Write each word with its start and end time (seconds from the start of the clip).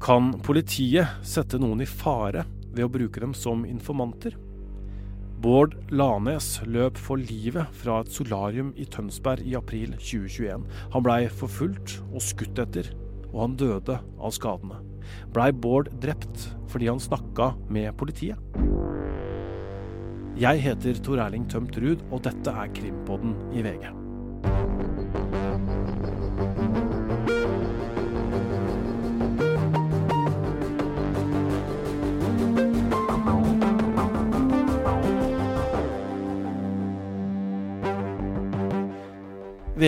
Kan 0.00 0.30
politiet 0.40 1.18
sette 1.28 1.58
noen 1.60 1.82
i 1.84 1.86
fare 1.88 2.46
ved 2.72 2.86
å 2.86 2.92
bruke 2.92 3.20
dem 3.20 3.34
som 3.36 3.66
informanter? 3.68 4.32
Bård 5.44 5.74
Lanes 5.92 6.54
løp 6.64 6.96
for 6.96 7.20
livet 7.20 7.68
fra 7.76 7.98
et 8.00 8.12
solarium 8.12 8.72
i 8.80 8.86
Tønsberg 8.88 9.44
i 9.44 9.52
april 9.60 9.92
2021. 9.98 10.64
Han 10.96 11.04
blei 11.04 11.20
forfulgt 11.28 11.98
og 12.14 12.24
skutt 12.24 12.64
etter, 12.64 12.88
og 13.28 13.38
han 13.44 13.60
døde 13.60 14.00
av 14.00 14.36
skadene. 14.36 14.80
Blei 15.36 15.50
Bård 15.52 15.92
drept 16.00 16.48
fordi 16.72 16.88
han 16.88 17.00
snakka 17.00 17.52
med 17.68 17.92
politiet? 18.00 18.40
Jeg 20.40 20.64
heter 20.64 21.04
Tor 21.04 21.20
Erling 21.28 21.44
Tømt 21.52 21.76
Ruud, 21.76 22.08
og 22.08 22.24
dette 22.24 22.60
er 22.62 22.72
Krimpodden 22.72 23.36
i 23.52 23.68
VG. 23.68 23.99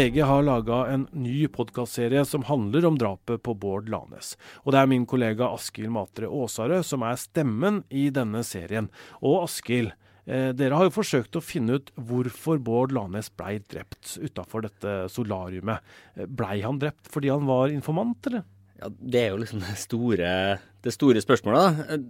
VG 0.02 0.20
har 0.20 0.42
laga 0.42 0.86
en 0.86 1.04
ny 1.12 1.48
podkastserie 1.48 2.24
som 2.24 2.42
handler 2.42 2.84
om 2.88 2.96
drapet 2.98 3.42
på 3.46 3.52
Bård 3.54 3.86
Lanes. 3.92 4.32
Og 4.64 4.74
det 4.74 4.80
er 4.80 4.88
min 4.90 5.04
kollega 5.06 5.46
Askild 5.54 5.92
Matre 5.94 6.26
Aasarød 6.26 6.82
som 6.88 7.04
er 7.06 7.20
stemmen 7.20 7.76
i 7.86 8.08
denne 8.10 8.40
serien. 8.42 8.88
Og 9.20 9.44
Askild, 9.44 9.92
eh, 10.26 10.48
dere 10.58 10.74
har 10.74 10.88
jo 10.88 10.94
forsøkt 10.96 11.38
å 11.38 11.44
finne 11.44 11.76
ut 11.78 11.92
hvorfor 11.94 12.58
Bård 12.58 12.90
Lanes 12.90 13.30
blei 13.30 13.60
drept 13.60 14.16
utafor 14.18 14.64
dette 14.66 14.94
solariumet. 15.12 15.78
Eh, 16.16 16.26
blei 16.26 16.56
han 16.64 16.80
drept 16.82 17.06
fordi 17.06 17.30
han 17.30 17.46
var 17.46 17.70
informant, 17.70 18.26
eller? 18.26 18.42
Ja, 18.80 18.88
Det 18.88 19.20
er 19.20 19.30
jo 19.30 19.38
liksom 19.44 19.60
det 19.60 19.76
store, 19.78 20.58
det 20.82 20.92
store 20.96 21.22
spørsmålet. 21.22 21.86
da. 21.86 22.00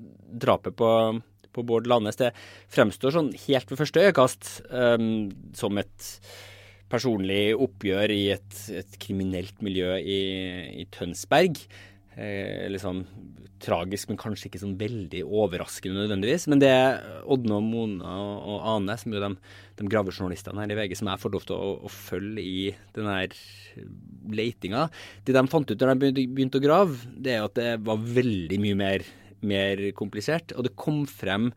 Drapet 0.46 0.76
på, 0.76 1.20
på 1.52 1.66
Bård 1.66 1.86
Lanes 1.86 2.16
det 2.16 2.32
fremstår 2.72 3.12
sånn 3.12 3.30
helt 3.34 3.68
ved 3.68 3.82
første 3.84 4.00
øyekast 4.00 4.62
um, 4.70 5.28
som 5.52 5.76
et 5.76 6.08
personlig 6.92 7.54
oppgjør 7.56 8.12
i 8.12 8.22
et, 8.36 8.58
et 8.82 9.00
kriminelt 9.00 9.64
miljø 9.64 9.96
i, 9.98 10.20
i 10.82 10.86
Tønsberg. 10.92 11.62
Eh, 12.12 12.68
liksom 12.68 13.06
tragisk, 13.62 14.10
men 14.10 14.18
kanskje 14.20 14.48
ikke 14.48 14.60
sånn 14.60 14.74
veldig 14.80 15.22
overraskende 15.24 16.02
nødvendigvis. 16.02 16.48
Men 16.50 16.60
det 16.60 16.72
Ådne 17.30 17.56
og 17.56 17.64
Mona 17.64 18.16
og 18.20 18.66
Ane, 18.74 18.96
som 19.00 19.14
er 19.14 19.24
de, 19.24 19.30
de 19.78 19.88
gravejournalistene 19.88 20.64
her 20.64 20.74
i 20.74 20.78
VG, 20.80 20.96
som 20.98 21.08
jeg 21.12 21.22
får 21.22 21.34
lov 21.36 21.46
til 21.48 21.56
å, 21.56 21.70
å 21.86 21.92
følge 21.92 22.42
i 22.44 22.66
denne 22.96 23.16
leitinga 24.32 24.88
Det 25.24 25.34
de 25.36 25.44
fant 25.48 25.70
ut 25.70 25.78
når 25.78 25.92
de 25.92 26.00
begynte, 26.02 26.26
begynte 26.36 26.60
å 26.60 26.64
grave, 26.64 27.14
det 27.16 27.36
er 27.36 27.46
at 27.46 27.56
det 27.56 27.70
var 27.86 28.02
veldig 28.20 28.60
mye 28.66 28.80
mer, 28.82 29.06
mer 29.40 29.86
komplisert. 29.98 30.56
Og 30.56 30.66
det 30.66 30.76
kom 30.76 31.04
frem 31.08 31.50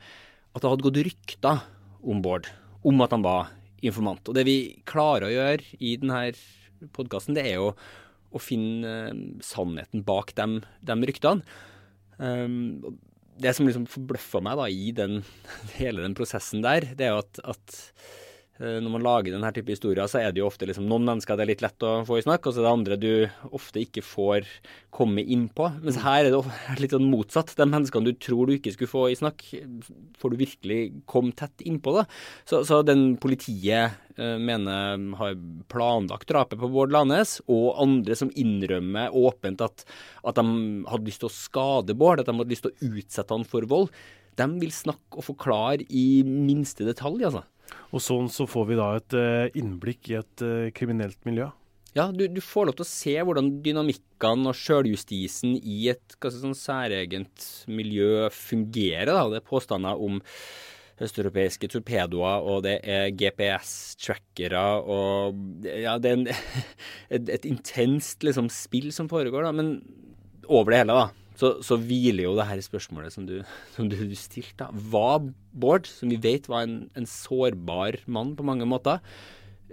at 0.56 0.62
det 0.62 0.72
hadde 0.72 0.88
gått 0.88 1.04
rykter 1.10 1.66
om 2.06 2.22
Bård, 2.24 2.48
om 2.86 3.02
at 3.04 3.12
han 3.18 3.26
var 3.26 3.52
informant. 3.86 4.26
Og 4.28 4.38
det 4.38 4.46
vi 4.48 4.58
klarer 4.88 5.28
å 5.28 5.34
gjøre 5.34 5.78
i 5.80 5.96
denne 6.02 6.28
podkasten, 6.96 7.38
det 7.38 7.46
er 7.50 7.60
jo 7.60 7.72
å 8.36 8.42
finne 8.42 8.94
uh, 9.10 9.24
sannheten 9.46 10.04
bak 10.06 10.34
de, 10.36 10.48
ryktene. 11.08 11.46
Um, 12.18 12.98
det 13.40 13.52
som 13.56 13.68
liksom 13.68 13.88
forbløffa 13.92 14.42
meg 14.44 14.60
da 14.60 14.68
i 14.72 14.92
den, 14.96 15.22
hele 15.80 16.04
den 16.06 16.16
prosessen 16.18 16.64
der, 16.66 16.92
det 16.96 17.08
er 17.08 17.16
jo 17.16 17.24
at, 17.24 17.42
at 17.56 17.80
når 18.56 18.88
man 18.88 19.04
lager 19.04 19.34
denne 19.34 19.50
type 19.52 19.74
historier, 19.74 20.08
så 20.08 20.22
er 20.22 20.32
det 20.32 20.40
jo 20.40 20.48
ofte 20.48 20.68
liksom 20.70 20.86
noen 20.88 21.04
mennesker 21.04 21.36
det 21.36 21.44
er 21.44 21.50
litt 21.50 21.64
lett 21.66 21.84
å 21.84 22.06
få 22.08 22.22
i 22.22 22.24
snakk, 22.24 22.46
og 22.48 22.54
så 22.56 22.62
er 22.62 22.66
det 22.66 22.72
andre 22.72 22.98
du 23.02 23.10
ofte 23.58 23.82
ikke 23.84 24.04
får 24.06 24.48
komme 24.96 25.26
inn 25.28 25.50
på. 25.52 25.68
Mens 25.84 26.00
her 26.06 26.30
er 26.30 26.32
det 26.32 26.80
litt 26.84 26.96
sånn 26.96 27.10
motsatt. 27.12 27.52
De 27.58 27.68
menneskene 27.68 28.08
du 28.08 28.16
tror 28.16 28.48
du 28.48 28.56
ikke 28.56 28.72
skulle 28.76 28.94
få 28.94 29.04
i 29.12 29.18
snakk, 29.20 29.44
får 30.22 30.32
du 30.32 30.40
virkelig 30.40 30.80
komme 31.12 31.36
tett 31.36 31.66
innpå. 31.68 31.98
da. 31.98 32.06
Så, 32.48 32.64
så 32.68 32.80
den 32.88 33.18
politiet 33.20 33.98
uh, 34.16 34.38
mener 34.40 35.04
har 35.20 35.36
planlagt 35.72 36.30
drapet 36.32 36.62
på 36.62 36.72
Bård 36.72 36.96
Lanes, 36.96 37.42
og 37.52 37.74
andre 37.84 38.16
som 38.16 38.32
innrømmer 38.40 39.16
åpent 39.16 39.64
at, 39.66 39.84
at 40.24 40.40
de 40.40 40.86
hadde 40.92 41.12
lyst 41.12 41.26
til 41.26 41.32
å 41.32 41.36
skade 41.36 41.98
Bård, 41.98 42.24
at 42.24 42.32
de 42.32 42.38
hadde 42.40 42.56
lyst 42.56 42.70
til 42.70 42.72
å 42.72 42.94
utsette 42.96 43.36
han 43.36 43.44
for 43.48 43.68
vold, 43.68 43.92
de 44.36 44.48
vil 44.60 44.72
snakke 44.76 45.20
og 45.20 45.28
forklare 45.30 45.86
i 45.88 46.24
minste 46.24 46.88
detalj, 46.88 47.28
altså. 47.28 47.44
Og 47.92 48.04
sånn 48.04 48.32
så 48.32 48.48
får 48.50 48.68
vi 48.70 48.80
da 48.80 48.90
et 48.98 49.16
uh, 49.18 49.58
innblikk 49.58 50.12
i 50.12 50.20
et 50.20 50.44
uh, 50.46 50.72
kriminelt 50.76 51.20
miljø. 51.28 51.50
Ja, 51.96 52.10
du, 52.12 52.26
du, 52.28 52.42
får 52.44 52.68
lov 52.68 52.76
til 52.76 52.84
å 52.84 52.90
se 52.90 53.14
hvordan 53.24 53.54
dynamikkene 53.64 54.52
og 54.52 54.58
sjøljustisen 54.60 55.54
i 55.56 55.86
et 55.94 56.18
sånn 56.20 56.58
særegent 56.58 57.46
miljø 57.72 58.28
fungerer. 58.36 59.14
Da. 59.14 59.30
Det 59.32 59.40
er 59.40 59.48
påstander 59.48 60.02
om 60.04 60.20
østeuropeiske 61.06 61.70
torpedoer, 61.72 62.44
og 62.44 62.66
det 62.68 62.78
er 62.84 63.14
GPS-trackere, 63.20 64.64
og 64.88 65.68
ja, 65.68 65.98
det 66.00 66.12
er 66.12 66.20
en, 66.20 66.28
et, 67.16 67.32
et, 67.32 67.48
intenst 67.48 68.24
liksom, 68.28 68.52
spill 68.52 68.92
som 68.96 69.12
foregår, 69.12 69.48
da. 69.48 69.56
Men 69.56 69.78
over 70.48 70.72
det 70.72 70.84
hele, 70.84 70.96
da, 71.00 71.25
så, 71.36 71.56
så 71.66 71.78
hviler 71.80 72.28
jo 72.28 72.36
det 72.38 72.48
her 72.50 72.62
spørsmålet 72.64 73.14
som 73.14 73.26
du, 73.28 73.40
som 73.76 73.90
du 73.92 73.98
stilte. 74.20 74.70
Var 74.72 75.32
Bård, 75.56 75.88
som 75.88 76.12
vi 76.12 76.20
vet 76.20 76.50
var 76.52 76.68
en, 76.68 76.86
en 76.96 77.08
sårbar 77.08 78.02
mann 78.12 78.34
på 78.36 78.44
mange 78.48 78.68
måter, 78.68 79.00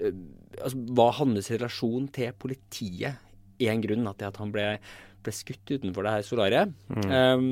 Eh, 0.01 0.13
altså, 0.61 0.79
Var 0.99 1.17
hans 1.21 1.51
relasjon 1.53 2.09
til 2.15 2.37
politiet 2.39 3.19
én 3.63 3.83
grunn 3.85 4.07
til 4.17 4.29
at 4.29 4.39
han 4.41 4.53
ble, 4.55 4.67
ble, 5.23 5.35
skutt 5.35 5.71
utenfor 5.71 6.07
det 6.07 6.15
her 6.17 6.27
solariet? 6.27 6.73
Mm. 6.89 7.11
Um, 7.13 7.43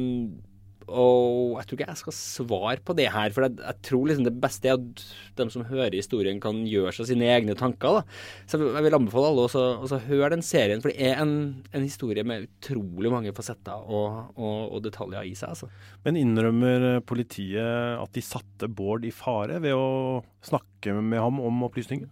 og 0.90 1.56
jeg 1.58 1.68
tror 1.68 1.78
ikke 1.78 1.88
jeg 1.88 2.00
skal 2.00 2.16
svare 2.16 2.82
på 2.84 2.94
det 2.98 3.06
her, 3.14 3.32
for 3.34 3.46
jeg, 3.46 3.56
jeg 3.62 3.78
tror 3.86 4.10
liksom 4.10 4.26
det 4.26 4.34
beste 4.42 4.70
er 4.70 4.76
at 4.78 5.02
de 5.38 5.46
som 5.54 5.64
hører 5.68 5.96
historien, 5.96 6.40
kan 6.42 6.62
gjøre 6.68 6.92
seg 6.96 7.10
sine 7.12 7.30
egne 7.32 7.56
tanker. 7.58 8.00
da. 8.00 8.18
Så 8.50 8.60
jeg 8.60 8.84
vil 8.84 8.98
anbefale 8.98 9.30
alle 9.30 9.46
å 9.48 10.00
høre 10.08 10.32
den 10.34 10.44
serien, 10.46 10.82
for 10.82 10.92
det 10.92 11.10
er 11.10 11.22
en, 11.22 11.34
en, 11.70 11.86
historie 11.86 12.24
med 12.26 12.48
utrolig 12.48 13.12
mange 13.12 13.34
fasetter 13.36 13.80
og, 13.80 14.36
og, 14.36 14.58
og 14.76 14.84
detaljer 14.84 15.30
i 15.30 15.34
seg. 15.38 15.54
altså. 15.54 15.70
Men 16.04 16.20
innrømmer 16.20 16.88
politiet 17.06 18.00
at 18.00 18.14
de 18.16 18.24
satte 18.24 18.68
Bård 18.70 19.06
i 19.08 19.14
fare 19.14 19.58
ved 19.62 19.76
å 19.76 20.20
snakke 20.46 20.94
med 21.00 21.20
ham 21.20 21.40
om 21.42 21.66
opplysninger? 21.66 22.08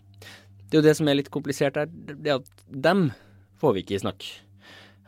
Det 0.68 0.76
er 0.76 0.82
jo 0.82 0.88
det 0.88 0.98
som 0.98 1.08
er 1.08 1.16
litt 1.16 1.32
komplisert 1.32 1.78
her, 1.80 1.88
det 1.88 2.28
er 2.28 2.42
at 2.42 2.68
dem 2.68 3.08
får 3.58 3.74
vi 3.74 3.84
ikke 3.84 3.96
i 3.96 4.04
snakk. 4.04 4.26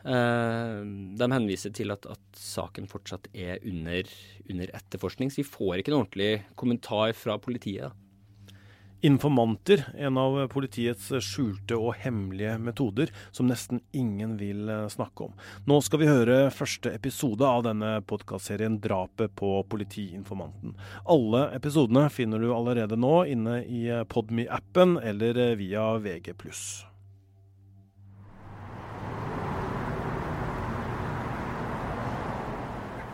Uh, 0.01 0.81
de 1.17 1.31
henviser 1.33 1.73
til 1.77 1.93
at, 1.93 2.05
at 2.09 2.37
saken 2.37 2.89
fortsatt 2.89 3.27
er 3.33 3.61
under, 3.67 4.07
under, 4.49 4.71
etterforskning, 4.81 5.31
så 5.31 5.43
vi 5.43 5.49
får 5.49 5.81
ikke 5.81 5.93
noen 5.93 6.07
ordentlig 6.07 6.31
kommentar 6.59 7.13
fra 7.17 7.37
politiet. 7.41 7.93
Informanter, 9.01 9.81
en 9.97 10.17
av 10.21 10.35
politiets 10.53 11.07
skjulte 11.25 11.73
og 11.73 11.95
hemmelige 12.03 12.53
metoder 12.61 13.09
som 13.33 13.47
nesten 13.49 13.79
ingen 13.97 14.35
vil 14.37 14.69
eh, 14.69 14.83
snakke 14.93 15.25
om. 15.25 15.33
Nå 15.65 15.79
skal 15.81 16.03
vi 16.03 16.09
høre 16.09 16.35
første 16.53 16.93
episode 16.93 17.47
av 17.47 17.65
denne 17.65 17.95
podkastserien 18.05 18.77
'Drapet 18.77 19.33
på 19.41 19.55
politiinformanten'. 19.73 20.77
Alle 21.09 21.47
episodene 21.57 22.05
finner 22.13 22.45
du 22.45 22.53
allerede 22.53 22.99
nå 22.99 23.23
inne 23.33 23.63
i 23.65 23.87
eh, 23.89 24.05
Podme-appen 24.05 24.99
eller 25.01 25.45
eh, 25.47 25.57
via 25.57 25.95
VG+. 25.97 26.37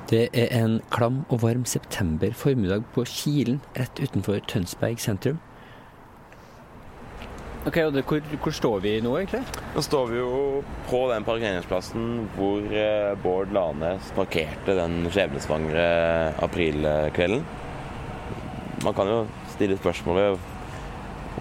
Det 0.08 0.30
er 0.32 0.48
en 0.56 0.78
klam 0.88 1.26
og 1.28 1.42
varm 1.44 1.66
september 1.68 2.32
formiddag 2.32 2.86
på 2.96 3.04
Kilen 3.12 3.58
rett 3.76 4.00
utenfor 4.00 4.40
Tønsberg 4.48 5.02
sentrum. 5.04 5.42
Ok, 7.68 7.82
og 7.84 7.92
det, 7.92 8.06
hvor, 8.08 8.22
hvor, 8.40 8.54
står 8.56 8.78
vi 8.86 8.94
nå, 9.04 9.12
egentlig? 9.20 9.42
Nå 9.76 9.82
står 9.84 10.06
vi 10.08 10.22
jo 10.22 10.62
på 10.88 11.02
den 11.12 11.26
parkeringsplassen 11.28 12.06
hvor 12.38 12.64
eh, 12.72 13.18
Bård 13.20 13.52
Lanes 13.52 14.14
parkerte 14.16 14.78
den 14.78 15.10
skjebnesvangre 15.12 15.84
aprilkvelden. 16.46 17.44
Man 18.88 18.96
kan 18.96 19.12
jo 19.12 19.20
stille 19.58 19.76
spørsmålet 19.82 20.40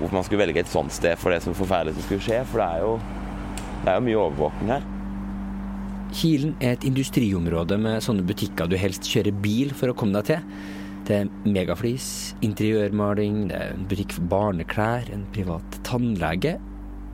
hvorfor 0.01 0.19
man 0.19 0.27
skulle 0.27 0.43
velge 0.43 0.65
et 0.65 0.75
sånt 0.75 0.91
sted 0.93 1.15
for 1.23 1.31
det 1.31 1.39
som 1.47 1.55
forferdelig 1.55 1.95
som 2.01 2.09
skulle 2.09 2.27
skje, 2.27 2.43
for 2.51 2.65
det 2.65 2.67
er 2.67 2.83
jo, 2.83 2.99
det 3.85 3.93
er 3.93 4.01
jo 4.01 4.07
mye 4.11 4.23
overvåkning 4.27 4.75
her. 4.75 4.93
Kilen 6.15 6.55
er 6.63 6.77
et 6.77 6.85
industriområde 6.87 7.79
med 7.81 8.03
sånne 8.05 8.25
butikker 8.27 8.69
du 8.71 8.77
helst 8.79 9.09
kjører 9.11 9.35
bil 9.43 9.73
for 9.75 9.91
å 9.91 9.97
komme 9.99 10.15
deg 10.21 10.31
til. 10.31 10.51
Det 11.07 11.21
er 11.21 11.31
megaflis, 11.47 12.35
interiørmaling, 12.47 13.47
det 13.51 13.59
er 13.59 13.75
en 13.75 13.87
butikk 13.91 14.17
for 14.17 14.31
barneklær, 14.31 15.07
en 15.15 15.27
privat 15.35 15.79
tannlege 15.87 16.57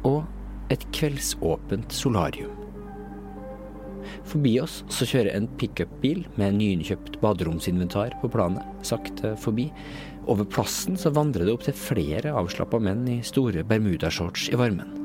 og 0.09 0.25
et 0.73 0.85
kveldsåpent 0.97 1.93
solarium. 1.93 2.53
Forbi 4.27 4.55
oss 4.63 4.81
så 4.93 5.07
kjører 5.09 5.37
en 5.37 5.49
pickupbil 5.61 6.25
med 6.41 6.57
nyinnkjøpt 6.59 7.21
baderomsinventar 7.23 8.17
på 8.23 8.31
planet 8.33 8.87
sakte 8.87 9.35
forbi. 9.41 9.69
Over 10.31 10.47
plassen 10.49 10.99
så 10.99 11.13
vandrer 11.15 11.47
det 11.47 11.55
opp 11.55 11.67
til 11.67 11.77
flere 11.77 12.35
avslappa 12.39 12.81
menn 12.83 13.05
i 13.11 13.21
store 13.27 13.65
bermudashorts 13.67 14.49
i 14.53 14.59
varmen. 14.59 14.99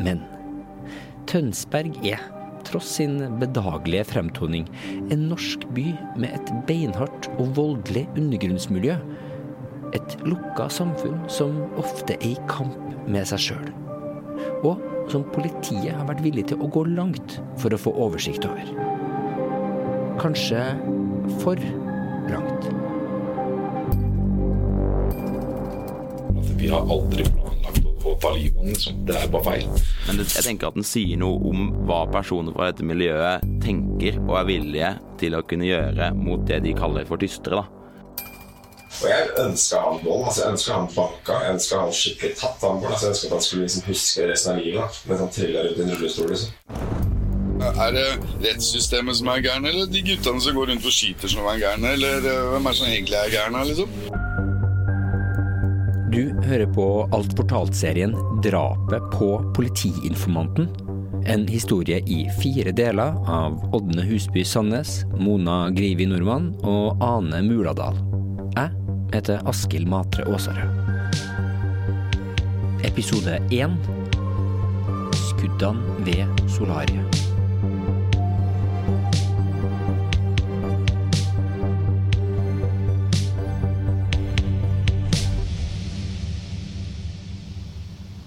Men 0.00 0.22
Tønsberg 1.28 1.98
er 2.06 2.22
tross 2.66 2.96
sin 2.98 3.18
bedagelige 3.40 4.04
fremtoning 4.12 4.68
en 5.12 5.26
norsk 5.30 5.64
by 5.74 5.86
med 6.20 6.34
et 6.36 6.52
beinhardt 6.68 7.28
og 7.38 7.54
voldelig 7.58 8.06
undergrunnsmiljø. 8.18 8.96
Et 9.96 10.16
lukka 10.22 10.68
samfunn 10.70 11.18
som 11.32 11.56
ofte 11.80 12.16
er 12.20 12.32
i 12.32 12.36
kamp 12.50 12.78
med 13.10 13.26
seg 13.28 13.42
sjøl. 13.48 13.70
Og 14.66 14.80
som 15.10 15.26
politiet 15.34 15.94
har 15.96 16.06
vært 16.08 16.22
villig 16.24 16.46
til 16.50 16.62
å 16.62 16.70
gå 16.70 16.84
langt 16.92 17.40
for 17.58 17.74
å 17.74 17.80
få 17.80 17.94
oversikt 18.06 18.46
over. 18.46 18.70
Kanskje 20.20 20.62
for 21.42 21.58
langt. 22.30 22.70
Vi 26.60 26.68
har 26.68 26.84
aldri 26.92 27.24
planlagt 27.24 27.59
ta 28.22 28.32
livet 28.36 28.56
av 28.56 28.64
den. 28.64 28.74
Liksom. 28.74 29.02
det 29.08 29.18
er 29.18 29.34
bare 29.34 29.46
feil. 29.48 29.66
Men 30.06 30.22
jeg 30.22 30.46
tenker 30.46 30.70
at 30.70 30.78
den 30.78 30.86
sier 30.86 31.20
noe 31.20 31.40
om 31.50 31.68
hva 31.88 32.04
personer 32.12 32.56
fra 32.56 32.70
dette 32.70 32.86
miljøet 32.86 33.44
tenker 33.64 34.20
og 34.26 34.38
er 34.40 34.48
villige 34.48 34.94
til 35.20 35.36
å 35.36 35.44
kunne 35.46 35.68
gjøre 35.68 36.14
mot 36.16 36.46
det 36.48 36.62
de 36.64 36.74
kaller 36.78 37.08
for 37.08 37.20
tystere. 37.20 37.62
da. 37.62 37.80
Og 39.00 39.06
jeg 39.08 39.28
ønska 39.40 39.80
han 39.80 40.00
vold. 40.04 40.24
Altså, 40.26 40.42
jeg 40.42 40.56
ønska 40.56 40.72
han 40.76 40.88
banka. 40.96 41.36
Jeg 41.44 41.56
ønska 41.56 41.80
han 41.80 41.92
skikkelig 42.00 42.32
tatt 42.40 42.64
han 42.66 42.82
altså, 42.84 43.06
Jeg 43.06 43.14
ønska 43.14 43.28
at 43.28 43.36
han 43.36 43.44
skulle 43.46 43.66
liksom 43.68 43.86
huske 43.86 44.26
resten 44.30 44.52
av 44.52 44.60
livet. 44.60 44.80
Da. 44.80 45.04
Mens 45.10 45.22
han 45.24 45.32
trilla 45.36 45.66
rundt 45.66 45.78
i 45.78 45.84
en 45.86 45.94
rullestol. 45.94 46.32
liksom. 46.34 46.50
Er 47.60 47.92
det 47.92 48.06
rettssystemet 48.40 49.16
som 49.18 49.28
er 49.28 49.42
gærne, 49.44 49.68
eller 49.68 49.88
de 49.92 50.00
guttene 50.04 50.40
som 50.40 50.56
går 50.56 50.70
rundt 50.72 50.86
og 50.88 50.96
skyter 50.96 51.28
som 51.28 51.48
er 51.52 51.60
gærne? 51.60 51.92
Eller 51.96 52.24
eh, 52.24 52.42
hvem 52.54 52.66
er 52.66 52.76
det 52.76 52.80
som 52.80 52.88
egentlig 52.88 53.18
er 53.20 53.34
gærne, 53.36 53.64
liksom? 53.68 54.28
Du 56.10 56.32
hører 56.42 56.66
på 56.74 56.84
Alt 57.14 57.36
fortalt-serien 57.38 58.16
'Drapet 58.42 59.04
på 59.12 59.28
politiinformanten'. 59.54 60.66
En 61.30 61.44
historie 61.46 62.00
i 62.02 62.24
fire 62.40 62.72
deler 62.74 63.14
av 63.30 63.60
Ådne 63.76 64.02
Husby 64.08 64.42
Sandnes, 64.44 65.04
Mona 65.14 65.70
Grivi 65.70 66.08
Nordmann 66.10 66.50
og 66.66 66.98
Ane 66.98 67.44
Muladal. 67.46 68.02
Jeg 68.56 68.74
heter 69.14 69.46
Askild 69.46 69.86
Matre 69.86 70.26
Aasarød. 70.26 70.74
Episode 72.90 73.38
én 73.54 73.78
Skuddene 75.14 76.02
ved 76.10 76.48
solariet. 76.48 77.29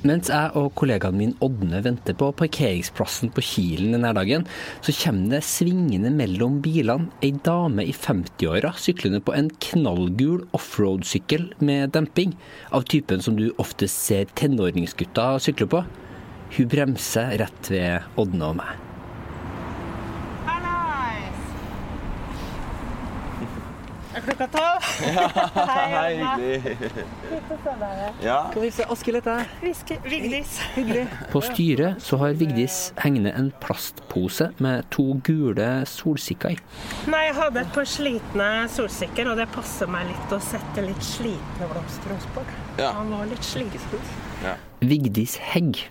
Mens 0.03 0.27
jeg 0.27 0.51
og 0.59 0.73
kollegaen 0.75 1.15
min 1.15 1.31
Ådne 1.43 1.79
venter 1.85 2.15
på 2.19 2.27
parkeringsplassen 2.35 3.29
på 3.31 3.39
Kilen 3.47 3.93
denne 3.95 4.09
dagen, 4.17 4.43
så 4.83 4.91
kommer 4.99 5.37
det 5.37 5.45
svingende 5.47 6.11
mellom 6.11 6.57
bilene 6.63 7.07
ei 7.23 7.31
dame 7.45 7.85
i 7.87 7.93
50-åra 7.95 8.73
syklende 8.75 9.21
på 9.23 9.31
en 9.37 9.47
knallgul 9.63 10.43
offroad-sykkel 10.51 11.53
med 11.63 11.95
demping, 11.95 12.35
av 12.75 12.83
typen 12.91 13.23
som 13.23 13.39
du 13.39 13.47
ofte 13.63 13.87
ser 13.87 14.27
tenåringsgutter 14.35 15.39
sykle 15.39 15.71
på. 15.71 15.85
Hun 16.57 16.67
bremser 16.69 17.37
rett 17.39 17.71
ved 17.71 18.19
Ådne 18.19 18.51
og 18.51 18.59
meg. 18.59 18.75
Hallais! 20.49 21.47
Er 24.11 24.12
klokka 24.25 24.47
tolv? 24.53 24.87
Hei, 25.03 26.17
Anna. 26.19 26.33
Fint 26.39 27.51
å 27.53 27.57
se 27.63 27.73
dere. 27.81 28.09
Ja. 28.23 28.37
Askild 28.93 29.19
heter 29.19 29.39
jeg. 29.41 29.47
Viske- 29.63 29.97
Vigdis. 30.07 30.53
Hyggelig. 30.75 31.05
På 31.33 31.41
styret 31.45 32.01
så 32.03 32.19
har 32.21 32.35
Vigdis 32.39 32.77
hengende 33.03 33.33
en 33.37 33.51
plastpose 33.63 34.49
med 34.63 34.87
to 34.93 35.05
gule 35.27 35.69
solsikker 35.89 36.55
i. 36.55 36.59
Nei, 37.11 37.23
jeg 37.29 37.37
hadde 37.39 37.63
et 37.65 37.73
par 37.75 37.87
slitne 37.89 38.49
solsikker, 38.73 39.31
og 39.33 39.39
det 39.41 39.49
passer 39.55 39.87
meg 39.91 40.07
litt 40.11 40.35
å 40.35 40.39
sette 40.43 40.85
litt 40.85 41.03
slitne 41.05 41.69
blomster 41.71 42.15
hos 42.15 42.29
Bård. 42.35 42.53
Ja. 42.79 42.91
Han 42.97 43.11
var 43.13 43.25
litt 43.29 43.43
sliten. 43.45 44.07
Vigdis 44.83 45.37
Hegg 45.53 45.85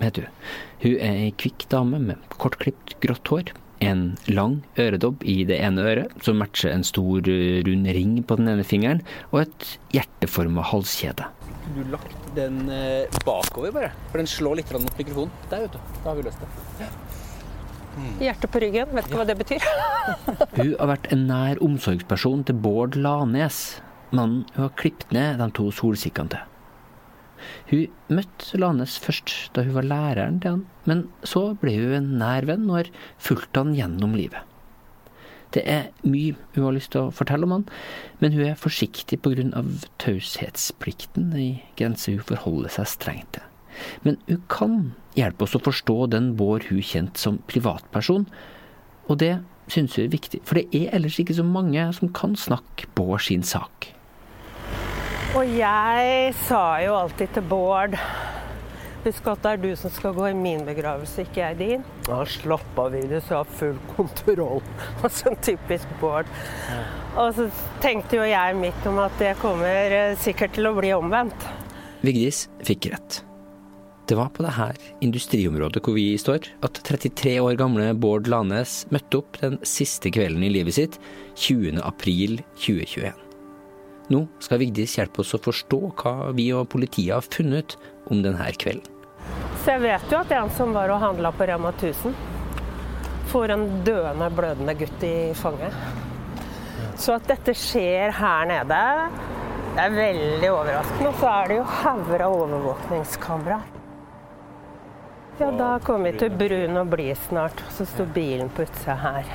heter 0.00 0.26
hun. 0.26 0.46
Hun 0.84 0.96
er 1.00 1.20
ei 1.28 1.34
kvikk 1.38 1.68
dame 1.72 2.00
med 2.02 2.24
kortklipt 2.40 2.96
grått 3.04 3.30
hår. 3.32 3.52
En 3.84 4.04
lang 4.30 4.58
øredobb 4.80 5.24
i 5.28 5.42
det 5.48 5.58
ene 5.60 5.84
øret, 5.84 6.12
som 6.24 6.38
matcher 6.40 6.72
en 6.72 6.84
stor 6.86 7.28
eh, 7.30 7.60
rund 7.66 7.88
ring 7.96 8.18
på 8.24 8.38
den 8.40 8.50
ene 8.54 8.64
fingeren, 8.66 9.02
og 9.32 9.44
et 9.44 9.66
hjerteforma 9.94 10.64
halskjede. 10.70 11.26
Du 11.74 11.82
lagt 11.92 12.30
den 12.36 12.64
eh, 12.72 13.20
bakover, 13.24 13.72
bare. 13.74 13.90
For 14.10 14.20
den 14.20 14.30
slår 14.30 14.60
litt 14.60 14.72
mot 14.72 15.00
mikrofonen. 15.00 15.32
Der, 15.50 15.66
vet 15.66 15.76
du. 15.76 15.98
Da 16.02 16.10
har 16.10 16.18
vi 16.18 16.26
løst 16.28 16.42
det. 16.44 16.90
Hjertet 18.24 18.50
på 18.50 18.62
ryggen, 18.62 18.90
vet 18.96 19.06
ikke 19.06 19.20
hva 19.20 19.26
det 19.28 19.36
betyr. 19.38 19.68
Hun 20.58 20.72
har 20.80 20.90
vært 20.90 21.10
en 21.14 21.28
nær 21.28 21.60
omsorgsperson 21.62 22.42
til 22.48 22.58
Bård 22.58 22.98
Lanes, 22.98 23.60
mannen 24.14 24.42
hun 24.54 24.66
har 24.66 24.74
klippet 24.78 25.14
ned 25.14 25.40
de 25.40 25.48
to 25.54 25.70
solsikkene 25.74 26.34
til. 26.34 26.53
Hun 27.70 28.16
møtte 28.18 28.60
Lanes 28.60 28.96
først 29.02 29.34
da 29.56 29.64
hun 29.66 29.76
var 29.76 29.88
læreren 29.88 30.40
til 30.40 30.56
han, 30.56 30.66
men 30.88 31.06
så 31.26 31.52
ble 31.60 31.76
hun 31.78 31.94
en 31.98 32.10
nær 32.20 32.46
venn 32.48 32.68
og 32.70 32.82
har 32.82 32.92
fulgt 33.22 33.60
han 33.60 33.74
gjennom 33.76 34.16
livet. 34.18 34.42
Det 35.54 35.62
er 35.70 35.90
mye 36.02 36.34
hun 36.56 36.64
har 36.66 36.74
lyst 36.74 36.90
til 36.94 37.06
å 37.06 37.14
fortelle 37.14 37.46
om 37.46 37.54
han, 37.54 37.66
men 38.18 38.34
hun 38.34 38.48
er 38.48 38.58
forsiktig 38.58 39.20
pga. 39.22 39.62
taushetsplikten, 40.02 41.32
ei 41.38 41.62
grense 41.78 42.10
hun 42.10 42.26
forholder 42.26 42.74
seg 42.74 42.90
strengt 42.90 43.36
til. 43.36 43.46
Men 44.02 44.18
hun 44.26 44.42
kan 44.50 44.76
hjelpe 45.18 45.46
oss 45.46 45.54
å 45.54 45.62
forstå 45.62 46.10
den 46.10 46.34
Bård 46.38 46.66
hun 46.70 46.82
kjente 46.82 47.22
som 47.22 47.38
privatperson, 47.50 48.26
og 49.06 49.18
det 49.22 49.36
synes 49.70 49.94
hun 49.96 50.06
er 50.06 50.14
viktig, 50.14 50.42
for 50.44 50.58
det 50.58 50.66
er 50.74 50.94
ellers 50.96 51.18
ikke 51.20 51.36
så 51.38 51.46
mange 51.46 51.86
som 51.94 52.10
kan 52.14 52.34
snakke 52.38 52.90
Bård 52.98 53.22
sin 53.26 53.46
sak. 53.46 53.93
Og 55.34 55.48
jeg 55.50 56.34
sa 56.44 56.62
jo 56.84 56.94
alltid 56.94 57.32
til 57.34 57.46
Bård 57.50 57.96
Husk 59.04 59.26
at 59.28 59.42
det 59.42 59.50
er 59.50 59.58
du 59.60 59.72
som 59.76 59.92
skal 59.92 60.14
gå 60.16 60.28
i 60.30 60.36
min 60.38 60.62
begravelse, 60.64 61.26
ikke 61.26 61.42
jeg 61.42 61.56
din. 61.58 61.82
Ja, 62.06 62.22
slapp 62.24 62.78
av, 62.80 62.94
Vigdis, 62.94 63.26
jeg 63.28 63.36
har 63.36 63.50
full 63.58 63.76
kontroll. 63.90 64.62
Sånn 65.18 65.36
typisk 65.44 65.90
Bård. 66.00 66.30
Og 67.20 67.34
så 67.36 67.50
tenkte 67.84 68.16
jo 68.16 68.24
jeg 68.24 68.56
mitt 68.56 68.88
om 68.88 69.02
at 69.04 69.18
det 69.20 69.34
kommer 69.42 69.92
eh, 69.92 70.16
sikkert 70.16 70.56
til 70.56 70.70
å 70.70 70.72
bli 70.78 70.94
omvendt. 70.96 71.44
Vigdis 72.06 72.46
fikk 72.64 72.88
rett. 72.94 73.20
Det 74.08 74.16
var 74.16 74.32
på 74.32 74.44
det 74.44 74.54
her 74.56 74.80
industriområdet 75.04 75.84
hvor 75.84 75.96
vi 75.96 76.06
står, 76.20 76.48
at 76.64 76.80
33 76.88 77.36
år 77.44 77.60
gamle 77.60 77.90
Bård 77.96 78.28
Lanes 78.32 78.86
møtte 78.92 79.20
opp 79.20 79.36
den 79.42 79.60
siste 79.68 80.12
kvelden 80.16 80.44
i 80.48 80.52
livet 80.56 80.80
sitt, 80.80 80.96
20. 81.44 81.84
april 84.04 84.10
2021. 84.10 84.10
Nå 84.10 84.26
skal 84.38 84.58
Vigdis 84.58 84.98
hjelpe 84.98 85.22
oss 85.22 85.34
å 85.34 85.38
forstå 85.38 85.80
hva 85.96 86.32
vi 86.34 86.52
og 86.52 86.68
politiet 86.68 87.14
har 87.14 87.22
funnet 87.22 87.76
om 88.10 88.22
denne 88.22 88.52
kvelden. 88.52 88.90
Så 89.64 89.70
jeg 89.72 89.80
vet 89.80 90.10
jo 90.12 90.18
at 90.20 90.32
en 90.32 90.50
som 90.50 90.74
var 90.74 90.90
og 90.92 91.00
handla 91.00 91.32
på 91.32 91.46
Rema 91.46 91.72
1000, 91.72 92.14
får 93.32 93.50
en 93.50 93.84
døende, 93.84 94.30
blødende 94.30 94.74
gutt 94.74 95.02
i 95.02 95.32
fanget. 95.34 95.72
Så 96.96 97.14
at 97.16 97.26
dette 97.26 97.54
skjer 97.56 98.12
her 98.12 98.44
nede, 98.46 98.80
det 99.74 99.82
er 99.82 99.96
veldig 99.96 100.50
overraskende. 100.52 101.08
Og 101.08 101.16
så 101.18 101.30
er 101.30 101.48
det 101.48 101.56
jo 101.56 101.64
hauger 101.80 102.26
av 102.26 102.34
overvåkningskamera. 102.42 103.62
Ja, 105.40 105.48
da 105.50 105.70
kommer 105.82 106.12
vi 106.12 106.20
til 106.20 106.36
brun 106.38 106.78
og 106.78 106.92
blid 106.92 107.16
snart. 107.24 107.64
Så 107.74 107.88
står 107.88 108.12
bilen 108.14 108.52
på 108.54 108.62
utsida 108.68 108.94
her. 109.00 109.32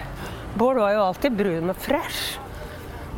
Bård 0.56 0.80
var 0.80 0.94
jo 0.94 1.02
alltid 1.10 1.36
brun 1.36 1.74
og 1.74 1.82
fresh. 1.82 2.40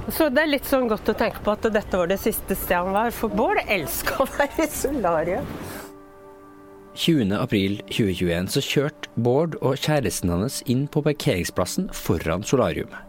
Så 0.09 0.31
det 0.33 0.41
er 0.41 0.49
litt 0.49 0.65
sånn 0.65 0.89
godt 0.89 1.11
å 1.11 1.15
tenke 1.17 1.43
på 1.45 1.53
at 1.53 1.67
dette 1.73 1.97
var 1.99 2.09
det 2.09 2.17
siste 2.21 2.57
stedet 2.57 2.81
han 2.81 2.95
var. 2.95 3.13
For 3.13 3.29
Bård 3.29 3.61
elska 3.67 4.23
å 4.23 4.27
være 4.33 4.65
i 4.65 4.69
solariet. 4.73 5.79
20. 6.97 7.31
april 7.37 7.77
2021 7.87 8.49
så 8.51 8.63
kjørte 8.65 9.11
Bård 9.15 9.55
og 9.61 9.77
kjæresten 9.79 10.33
hans 10.33 10.59
inn 10.67 10.87
på 10.91 11.03
parkeringsplassen 11.05 11.87
foran 11.95 12.43
solariumet. 12.43 12.99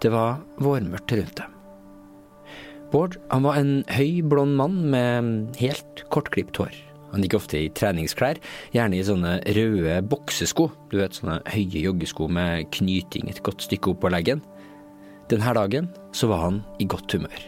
Det 0.00 0.12
var 0.14 0.38
vårmørkt 0.62 1.12
rundt 1.18 1.42
dem. 1.42 1.56
Bård 2.90 3.18
han 3.30 3.44
var 3.44 3.58
en 3.60 3.74
høy, 3.92 4.22
blond 4.26 4.56
mann 4.58 4.78
med 4.90 5.58
helt 5.60 6.06
kortklipt 6.10 6.56
hår. 6.58 6.72
Han 7.10 7.26
gikk 7.26 7.36
ofte 7.40 7.58
i 7.58 7.70
treningsklær, 7.74 8.38
gjerne 8.74 8.96
i 8.96 9.04
sånne 9.06 9.36
røde 9.56 9.98
boksesko, 10.10 10.68
du 10.90 11.00
vet 11.02 11.18
sånne 11.18 11.40
høye 11.50 11.84
joggesko 11.84 12.30
med 12.30 12.70
knyting 12.76 13.30
et 13.30 13.42
godt 13.46 13.66
stykke 13.66 13.92
opp 13.92 14.02
på 14.04 14.12
leggen. 14.14 14.42
Denne 15.30 15.54
dagen 15.54 15.88
så 16.12 16.26
var 16.26 16.44
han 16.48 16.60
i 16.82 16.88
godt 16.90 17.12
humør. 17.14 17.42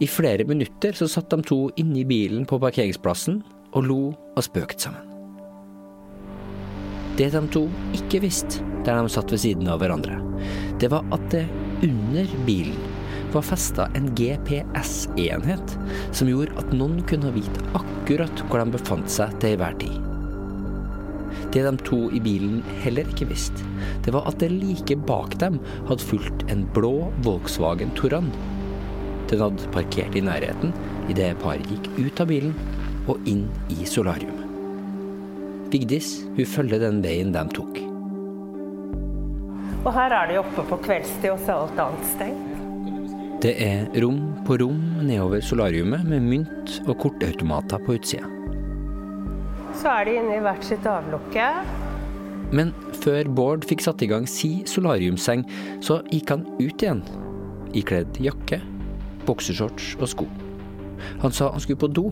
I 0.00 0.06
flere 0.08 0.46
minutter 0.48 0.96
så 0.96 1.08
satt 1.08 1.28
de 1.32 1.44
to 1.44 1.66
inne 1.80 2.00
i 2.00 2.08
bilen 2.08 2.46
på 2.48 2.60
parkeringsplassen 2.62 3.42
og 3.76 3.86
lo 3.86 4.00
og 4.10 4.44
spøkte 4.44 4.88
sammen. 4.88 5.06
Det 7.20 7.28
de 7.34 7.42
to 7.52 7.66
ikke 7.98 8.22
visste 8.24 8.64
der 8.86 8.96
de 8.96 9.12
satt 9.12 9.32
ved 9.32 9.42
siden 9.42 9.68
av 9.68 9.82
hverandre, 9.82 10.16
det 10.80 10.88
var 10.92 11.04
at 11.12 11.26
det 11.34 11.44
under 11.84 12.30
bilen 12.46 12.78
var 13.34 13.44
festa 13.46 13.90
en 13.94 14.08
GPS-enhet 14.16 15.76
som 16.16 16.30
gjorde 16.30 16.56
at 16.58 16.72
noen 16.74 17.02
kunne 17.06 17.34
vite 17.36 17.66
akkurat 17.78 18.46
hvor 18.48 18.64
de 18.64 18.78
befant 18.78 19.12
seg 19.12 19.36
til 19.42 19.58
enhver 19.58 19.76
tid. 19.82 20.09
Det 21.50 21.64
de 21.66 21.72
to 21.82 21.98
i 22.14 22.20
bilen 22.22 22.60
heller 22.84 23.08
ikke 23.10 23.26
visste, 23.32 23.64
det 24.04 24.14
var 24.14 24.28
at 24.30 24.38
det 24.38 24.52
like 24.54 24.94
bak 25.08 25.34
dem 25.42 25.58
hadde 25.88 26.06
fulgt 26.06 26.44
en 26.52 26.62
blå 26.76 27.10
Volkswagen 27.26 27.90
Touran. 27.98 28.30
Den 29.30 29.42
hadde 29.42 29.72
parkert 29.74 30.14
i 30.14 30.22
nærheten 30.22 30.74
idet 31.10 31.34
paret 31.42 31.66
gikk 31.70 31.90
ut 31.98 32.22
av 32.22 32.30
bilen 32.30 32.54
og 33.10 33.18
inn 33.30 33.48
i 33.72 33.82
solarium. 33.82 34.38
Vigdis 35.70 36.20
hun 36.36 36.46
følger 36.46 36.82
den 36.82 37.02
veien 37.02 37.34
de 37.34 37.44
tok. 37.54 37.82
Og 39.80 39.92
her 39.96 40.12
er 40.12 40.30
de 40.30 40.40
oppe 40.42 40.64
på 40.68 40.78
kveldstid, 40.84 41.30
og 41.32 41.38
så 41.40 41.54
er 41.54 41.62
alt 41.64 41.84
annet 41.86 42.10
stengt. 42.10 42.46
Det 43.40 43.54
er 43.64 43.86
rom 44.02 44.18
på 44.44 44.58
rom 44.60 44.82
nedover 45.00 45.40
solariumet 45.40 46.04
med 46.04 46.26
mynt 46.26 46.74
og 46.84 46.98
kortautomater 47.00 47.80
på 47.86 47.96
utsida. 47.96 48.28
Så 49.80 49.88
er 49.88 50.04
de 50.04 50.16
inne 50.20 50.36
i 50.36 50.42
hvert 50.44 50.64
sitt 50.66 50.84
avlukke. 50.88 51.46
Men 52.52 52.72
før 53.00 53.28
Bård 53.32 53.64
fikk 53.68 53.84
satt 53.84 54.02
i 54.04 54.08
gang 54.10 54.26
si 54.28 54.60
solariumsseng, 54.68 55.46
så 55.80 56.00
gikk 56.10 56.34
han 56.34 56.44
ut 56.58 56.82
igjen. 56.82 57.00
Ikledd 57.78 58.18
jakke, 58.20 58.58
boksershorts 59.28 59.94
og 60.00 60.10
sko. 60.10 60.26
Han 61.22 61.32
sa 61.32 61.48
han 61.54 61.62
skulle 61.64 61.80
på 61.80 61.88
do. 61.96 62.10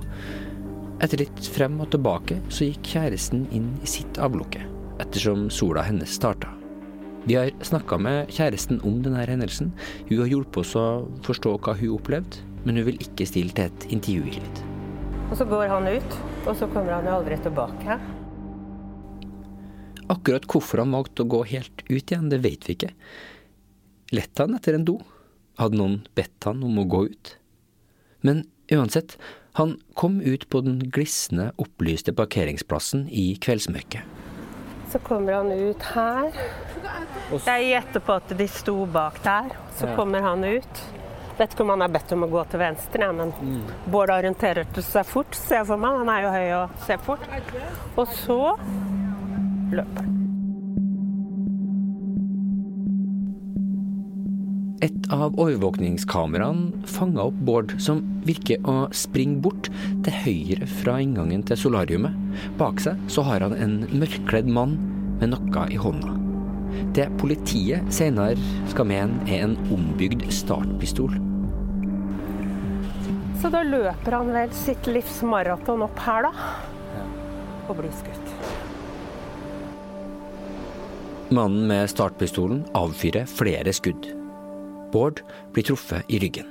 Etter 1.04 1.20
litt 1.20 1.50
frem 1.54 1.76
og 1.82 1.90
tilbake 1.92 2.38
så 2.48 2.70
gikk 2.70 2.94
kjæresten 2.94 3.44
inn 3.54 3.68
i 3.84 3.90
sitt 3.90 4.16
avlukke, 4.22 4.64
ettersom 5.02 5.50
sola 5.52 5.84
hennes 5.86 6.16
starta. 6.16 6.54
Vi 7.28 7.36
har 7.36 7.52
snakka 7.66 7.98
med 8.00 8.32
kjæresten 8.32 8.80
om 8.88 9.02
denne 9.04 9.26
hendelsen. 9.28 9.74
Hun 10.08 10.22
har 10.22 10.32
hjulpet 10.32 10.62
oss 10.62 10.72
å 10.78 10.86
forstå 11.26 11.58
hva 11.60 11.76
hun 11.76 11.98
opplevde, 11.98 12.40
men 12.64 12.80
hun 12.80 12.88
vil 12.88 13.04
ikke 13.04 13.28
stille 13.28 13.52
til 13.52 13.68
et 13.68 13.88
intervju 13.92 14.38
hit. 14.38 14.66
Og 15.28 15.36
så 15.36 15.44
går 15.44 15.68
han 15.68 15.88
ut, 15.88 16.16
og 16.46 16.54
så 16.56 16.68
kommer 16.72 16.96
han 16.96 17.08
jo 17.08 17.16
aldri 17.18 17.36
tilbake. 17.44 17.98
Akkurat 20.08 20.46
hvorfor 20.48 20.80
han 20.80 20.94
valgte 20.96 21.24
å 21.24 21.28
gå 21.28 21.42
helt 21.50 21.82
ut 21.90 22.00
igjen, 22.00 22.30
det 22.32 22.40
vet 22.44 22.64
vi 22.64 22.78
ikke. 22.78 22.94
Lette 24.16 24.46
han 24.46 24.56
etter 24.56 24.78
en 24.78 24.86
do? 24.88 24.96
Hadde 25.60 25.76
noen 25.76 25.98
bedt 26.16 26.48
han 26.48 26.62
om 26.64 26.80
å 26.80 26.86
gå 26.88 27.02
ut? 27.10 27.34
Men 28.24 28.46
uansett, 28.72 29.18
han 29.58 29.76
kom 29.98 30.20
ut 30.24 30.48
på 30.48 30.62
den 30.64 30.80
glisne, 30.94 31.50
opplyste 31.60 32.14
parkeringsplassen 32.16 33.08
i 33.12 33.34
kveldsmørket. 33.42 34.16
Så 34.88 35.00
kommer 35.04 35.42
han 35.42 35.52
ut 35.52 35.82
her. 35.92 36.32
Jeg 37.44 37.66
gjetter 37.68 38.00
på 38.00 38.14
at 38.16 38.30
de 38.38 38.46
sto 38.48 38.86
bak 38.88 39.18
der. 39.26 39.52
Så 39.76 39.90
kommer 39.98 40.24
han 40.24 40.46
ut. 40.46 40.84
Vet 41.38 41.54
ikke 41.54 41.62
om 41.62 41.70
han 41.70 41.84
er 41.86 41.92
bedt 41.94 42.12
om 42.16 42.24
å 42.26 42.30
gå 42.32 42.40
til 42.50 42.58
venstre, 42.64 43.08
men 43.14 43.32
Bård 43.92 44.10
orienterer 44.10 44.66
seg 44.82 45.06
fort, 45.06 45.38
ser 45.38 45.60
jeg 45.60 45.68
for 45.70 45.78
meg. 45.78 46.00
Han 46.00 46.10
er 46.10 46.24
jo 46.24 46.32
høy 46.34 46.48
og 46.56 46.78
ser 46.86 47.02
fort. 47.06 47.26
Og 47.94 48.06
så 48.10 48.38
løper 49.70 50.02
han. 50.02 50.14
Et 54.82 55.08
av 55.10 55.34
overvåkningskameraene 55.34 56.86
fanga 56.86 57.24
opp 57.30 57.38
Bård, 57.46 57.74
som 57.82 58.02
virker 58.26 58.62
å 58.66 58.86
springe 58.94 59.40
bort 59.42 59.70
til 60.06 60.18
høyre 60.24 60.68
fra 60.70 60.98
inngangen 61.02 61.42
til 61.46 61.58
solariumet. 61.58 62.14
Bak 62.58 62.82
seg 62.82 62.98
så 63.10 63.26
har 63.26 63.46
han 63.46 63.56
en 63.58 63.80
mørkkledd 63.90 64.50
mann 64.50 64.76
med 65.18 65.34
noe 65.34 65.66
i 65.70 65.78
hånda. 65.78 66.14
Det 66.94 67.08
politiet 67.18 67.90
senere 67.94 68.38
skal 68.70 68.86
mene 68.90 69.26
er 69.26 69.48
en 69.48 69.58
ombygd 69.74 70.28
startpistol. 70.34 71.27
Så 73.38 73.50
da 73.54 73.62
løper 73.62 74.16
han 74.16 74.32
vel 74.34 74.52
sitt 74.56 74.88
livs 74.90 75.20
maraton 75.22 75.84
opp 75.86 75.98
her, 76.02 76.26
da. 76.26 76.32
Og 77.68 77.76
blir 77.78 77.92
skutt. 77.94 78.32
Mannen 81.28 81.68
med 81.68 81.90
startpistolen 81.92 82.64
avfyrer 82.78 83.28
flere 83.30 83.74
skudd. 83.76 84.08
Bård 84.92 85.20
blir 85.52 85.66
truffet 85.68 86.08
i 86.08 86.18
ryggen. 86.22 86.48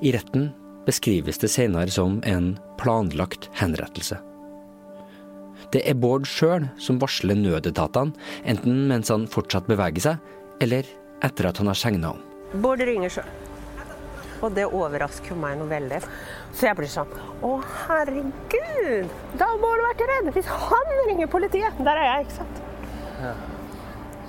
I 0.00 0.14
retten 0.16 0.48
beskrives 0.88 1.38
det 1.38 1.50
senere 1.52 1.92
som 1.92 2.22
en 2.26 2.54
planlagt 2.80 3.50
henrettelse. 3.60 4.18
Det 5.74 5.82
er 5.84 5.98
Bård 6.00 6.24
sjøl 6.26 6.64
som 6.80 6.98
varsler 7.02 7.36
nødetatene, 7.36 8.16
enten 8.48 8.86
mens 8.88 9.12
han 9.12 9.28
fortsatt 9.28 9.68
beveger 9.68 10.06
seg, 10.06 10.32
eller 10.64 10.88
etter 11.22 11.50
at 11.50 11.60
han 11.60 11.68
har 11.68 11.78
segna 11.78 12.14
om. 12.16 12.24
Bård 12.64 12.80
ringer 12.88 13.12
sjøl. 13.12 13.47
Og 14.42 14.54
det 14.54 14.66
overrasker 14.66 15.38
meg 15.38 15.58
noe 15.58 15.70
veldig. 15.70 16.00
Så 16.54 16.68
jeg 16.68 16.78
blir 16.78 16.90
sånn 16.92 17.14
Å, 17.44 17.52
herregud! 17.84 19.14
Da 19.40 19.50
må 19.58 19.72
du 19.78 19.84
være 19.88 20.08
redd! 20.12 20.32
Hvis 20.36 20.50
han 20.50 20.92
ringer 21.08 21.30
politiet! 21.30 21.78
Der 21.82 21.98
er 21.98 22.10
jeg, 22.12 22.26
ikke 22.26 22.38
sant? 22.40 22.64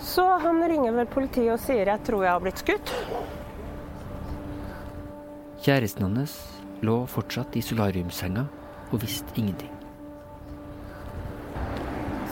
Så 0.01 0.25
han 0.41 0.63
ringer 0.71 0.95
vel 0.95 1.09
politiet 1.11 1.53
og 1.53 1.61
sier 1.61 1.91
jeg 1.91 2.05
tror 2.07 2.23
jeg 2.25 2.33
har 2.33 2.41
blitt 2.43 2.63
skutt. 2.63 2.93
Kjæresten 5.59 6.07
hans 6.07 6.37
lå 6.85 7.01
fortsatt 7.11 7.57
i 7.59 7.63
solariumssenga 7.65 8.45
og 8.89 9.01
visste 9.03 9.35
ingenting. 9.37 9.71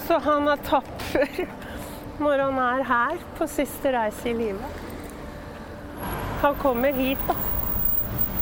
Så 0.07 0.17
han 0.23 0.47
er 0.47 0.61
tapper 0.65 1.43
når 2.23 2.45
han 2.45 2.61
er 2.63 2.85
her 2.87 3.25
på 3.37 3.49
siste 3.51 3.91
reise 3.93 4.31
i 4.31 4.37
livet. 4.37 4.83
Han 6.41 6.55
kommer 6.61 6.95
hit, 6.95 7.21
da. 7.27 7.35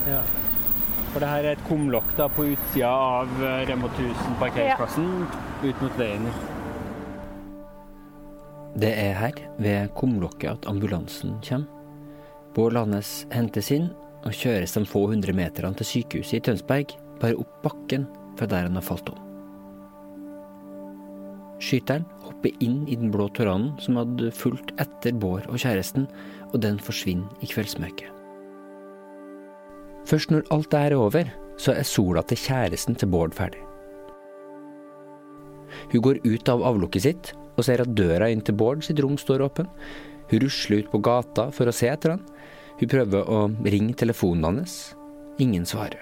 Ja. 0.06 0.22
For 1.14 1.24
det 1.24 1.30
her 1.32 1.46
er 1.46 1.56
et 1.56 1.64
kumlokk 1.68 2.10
da 2.18 2.28
på 2.28 2.50
utsida 2.52 2.90
av 2.92 3.32
Remo 3.40 3.88
Rema 3.88 3.92
1000 3.94 4.36
parkeringsplassen 4.42 5.08
ut 5.64 5.82
mot 5.82 6.00
veien. 6.00 6.28
Det 8.76 8.92
er 8.92 9.14
her, 9.16 9.38
ved 9.64 9.94
kumlokket, 9.96 10.50
at 10.52 10.68
ambulansen 10.68 11.38
kommer. 11.40 11.72
Bård 12.56 12.76
Lanes 12.76 13.26
hentes 13.36 13.72
inn 13.76 13.90
og 14.26 14.36
kjøres 14.36 14.76
de 14.76 14.84
få 14.88 15.06
hundre 15.12 15.34
meterne 15.36 15.76
til 15.80 15.88
sykehuset 15.90 16.38
i 16.38 16.44
Tønsberg, 16.44 16.94
bare 17.20 17.36
opp 17.40 17.58
bakken 17.64 18.08
fra 18.40 18.48
der 18.52 18.68
han 18.68 18.80
har 18.80 18.86
falt 18.86 19.12
om. 19.12 19.20
Skyteren 21.64 22.04
hopper 22.24 22.52
inn 22.64 22.82
i 22.92 22.98
den 23.00 23.12
blå 23.12 23.30
Toranen 23.36 23.74
som 23.84 24.00
hadde 24.00 24.34
fulgt 24.36 24.76
etter 24.82 25.16
Bård 25.16 25.48
og 25.48 25.60
kjæresten, 25.60 26.10
og 26.52 26.60
den 26.64 26.80
forsvinner 26.84 27.44
i 27.44 27.52
kveldsmørket. 27.52 28.15
Først 30.06 30.32
når 30.32 30.46
alt 30.54 30.74
er 30.78 30.96
over, 30.98 31.30
så 31.58 31.74
er 31.74 31.88
sola 31.88 32.22
til 32.28 32.38
kjæresten 32.38 32.98
til 33.00 33.10
Bård 33.10 33.34
ferdig. 33.34 33.62
Hun 35.92 36.04
går 36.04 36.22
ut 36.26 36.50
av 36.52 36.64
avlukket 36.68 37.06
sitt 37.08 37.32
og 37.56 37.66
ser 37.68 37.82
at 37.82 37.94
døra 37.98 38.30
inn 38.32 38.44
til 38.46 38.58
Bård 38.58 38.84
sitt 38.86 39.00
rom 39.04 39.18
står 39.20 39.44
åpen. 39.48 39.70
Hun 40.30 40.42
rusler 40.44 40.84
ut 40.84 40.92
på 40.92 41.02
gata 41.06 41.50
for 41.56 41.70
å 41.70 41.76
se 41.76 41.90
etter 41.90 42.16
han. 42.16 42.24
Hun 42.80 42.92
prøver 42.92 43.30
å 43.32 43.46
ringe 43.64 43.96
telefonen 43.98 44.50
hans. 44.50 44.96
Ingen 45.42 45.66
svarer. 45.68 46.02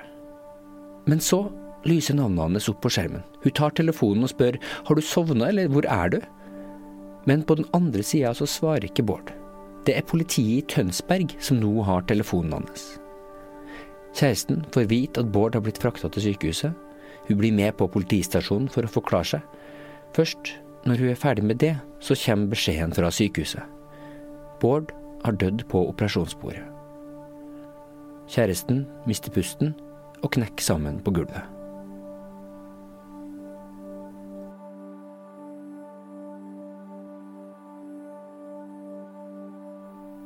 Men 1.10 1.22
så 1.22 1.46
lyser 1.88 2.18
navnet 2.18 2.46
hans 2.48 2.70
opp 2.72 2.82
på 2.84 2.92
skjermen. 2.96 3.24
Hun 3.44 3.56
tar 3.56 3.76
telefonen 3.76 4.26
og 4.26 4.32
spør 4.32 4.58
har 4.88 4.98
du 4.98 5.04
sovna, 5.04 5.50
eller 5.50 5.72
hvor 5.72 5.88
er 5.90 6.16
du? 6.16 6.20
Men 7.30 7.44
på 7.48 7.56
den 7.60 7.70
andre 7.76 8.04
sida 8.04 8.34
så 8.36 8.48
svarer 8.50 8.90
ikke 8.90 9.06
Bård. 9.08 9.32
Det 9.84 9.98
er 10.00 10.08
politiet 10.08 10.64
i 10.64 10.68
Tønsberg 10.76 11.36
som 11.44 11.60
nå 11.60 11.84
har 11.84 12.06
telefonen 12.08 12.62
hans. 12.62 12.94
Kjæresten 14.14 14.66
får 14.74 14.90
vite 14.90 15.24
at 15.24 15.32
Bård 15.34 15.56
har 15.58 15.64
blitt 15.66 15.82
frakta 15.82 16.10
til 16.10 16.28
sykehuset. 16.28 16.74
Hun 17.28 17.40
blir 17.40 17.56
med 17.56 17.74
på 17.80 17.88
politistasjonen 17.90 18.70
for 18.70 18.86
å 18.86 18.92
forklare 18.92 19.36
seg. 19.36 19.48
Først 20.14 20.54
når 20.86 21.00
hun 21.00 21.10
er 21.14 21.20
ferdig 21.20 21.46
med 21.48 21.62
det, 21.64 21.78
så 22.04 22.18
kommer 22.26 22.52
beskjeden 22.52 22.94
fra 22.94 23.12
sykehuset. 23.12 23.64
Bård 24.62 24.92
har 25.24 25.40
dødd 25.40 25.66
på 25.72 25.86
operasjonsbordet. 25.90 26.66
Kjæresten 28.34 28.86
mister 29.08 29.32
pusten 29.32 29.74
og 30.24 30.32
knekker 30.36 30.64
sammen 30.64 31.02
på 31.04 31.16
gulvet. 31.16 31.53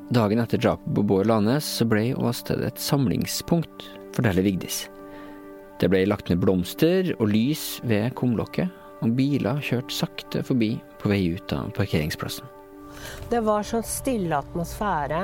Dagen 0.09 0.39
etter 0.39 0.57
drapet 0.57 0.95
på 0.95 1.03
Bård 1.03 1.27
Lanes 1.27 1.65
så 1.67 1.85
ble 1.85 2.13
åstedet 2.15 2.69
et 2.69 2.79
samlingspunkt, 2.79 3.89
forteller 4.15 4.45
Vigdis. 4.45 4.85
Det 5.81 5.89
ble 5.91 6.05
lagt 6.07 6.29
ned 6.31 6.39
blomster 6.39 7.09
og 7.17 7.27
lys 7.33 7.81
ved 7.83 8.13
kumlokket, 8.15 8.71
og 9.03 9.17
biler 9.17 9.59
kjørte 9.59 9.93
sakte 9.93 10.43
forbi 10.47 10.77
på 11.01 11.11
vei 11.11 11.19
ut 11.35 11.51
av 11.53 11.73
parkeringsplassen. 11.75 12.47
Det 13.27 13.41
var 13.43 13.67
sånn 13.67 13.83
stille 13.85 14.39
atmosfære. 14.39 15.19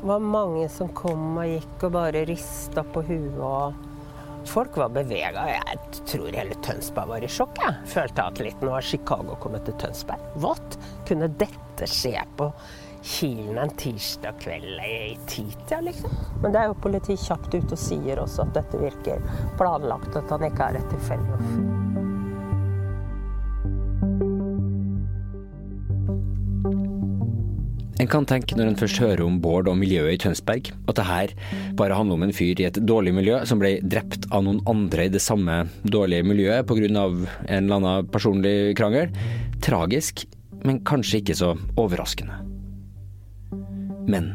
Det 0.00 0.10
var 0.10 0.26
mange 0.34 0.66
som 0.72 0.90
kom 0.98 1.38
og 1.38 1.46
gikk 1.46 1.86
og 1.86 1.94
bare 1.94 2.24
rista 2.26 2.82
på 2.82 3.04
huet. 3.06 3.38
og 3.38 4.50
Folk 4.50 4.76
var 4.82 4.90
bevega. 4.98 5.46
Jeg 5.54 6.02
tror 6.10 6.34
hele 6.34 6.58
Tønsberg 6.66 7.14
var 7.14 7.24
i 7.24 7.30
sjokk. 7.30 7.62
Jeg 7.62 7.94
følte 7.94 8.26
at 8.26 8.42
litt 8.42 8.66
nå 8.66 8.74
har 8.74 8.84
Chicago 8.84 9.38
kommet 9.38 9.64
til 9.68 9.78
Tønsberg. 9.78 10.26
What? 10.42 10.78
Kunne 11.08 11.30
dette 11.38 11.86
skje 11.86 12.18
på 12.36 12.50
Kilen 13.02 13.58
en 13.58 13.70
tirsdag 13.78 14.40
kveld 14.42 14.80
i 14.84 15.16
titida, 15.26 15.80
liksom. 15.80 16.10
Men 16.42 16.52
det 16.52 16.62
er 16.62 16.70
jo 16.70 16.78
politiet 16.82 17.22
kjapt 17.22 17.54
ute 17.54 17.74
og 17.74 17.80
sier 17.80 18.22
også 18.22 18.46
at 18.46 18.56
dette 18.58 18.80
virker 18.80 19.22
planlagt, 19.60 20.16
at 20.18 20.30
han 20.34 20.48
ikke 20.50 20.70
er 20.70 20.80
et 20.80 20.90
tilfeldig 20.94 21.36
offer. 21.38 21.86
En 27.98 28.06
kan 28.06 28.26
tenke 28.30 28.54
når 28.54 28.70
en 28.70 28.78
først 28.78 29.00
hører 29.02 29.24
om 29.24 29.40
Bård 29.42 29.66
og 29.70 29.74
miljøet 29.80 30.14
i 30.14 30.20
Tønsberg, 30.22 30.70
at 30.88 30.98
det 31.00 31.06
her 31.08 31.32
bare 31.78 31.96
handler 31.98 32.14
om 32.14 32.26
en 32.28 32.34
fyr 32.34 32.60
i 32.62 32.68
et 32.68 32.78
dårlig 32.86 33.12
miljø 33.16 33.40
som 33.48 33.58
ble 33.58 33.74
drept 33.82 34.28
av 34.30 34.46
noen 34.46 34.62
andre 34.70 35.08
i 35.08 35.12
det 35.12 35.22
samme 35.24 35.64
dårlige 35.82 36.26
miljøet 36.26 36.66
pga. 36.70 36.86
en 36.86 37.64
eller 37.64 37.76
annen 37.76 38.12
personlig 38.14 38.76
krangel. 38.78 39.10
Tragisk, 39.60 40.28
men 40.64 40.84
kanskje 40.86 41.24
ikke 41.24 41.34
så 41.34 41.56
overraskende. 41.76 42.47
Men 44.10 44.30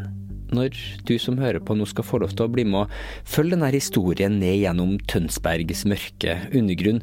når 0.54 0.76
du 1.08 1.16
som 1.22 1.40
hører 1.42 1.62
på 1.64 1.76
nå 1.78 1.88
skal 1.90 2.06
få 2.06 2.20
lov 2.22 2.36
til 2.36 2.46
å 2.46 2.54
bli 2.54 2.66
med 2.68 2.86
og 2.86 2.98
følge 3.30 3.56
denne 3.56 3.72
historien 3.74 4.38
ned 4.42 4.60
gjennom 4.62 5.00
Tønsbergs 5.10 5.86
mørke 5.90 6.38
undergrunn, 6.54 7.02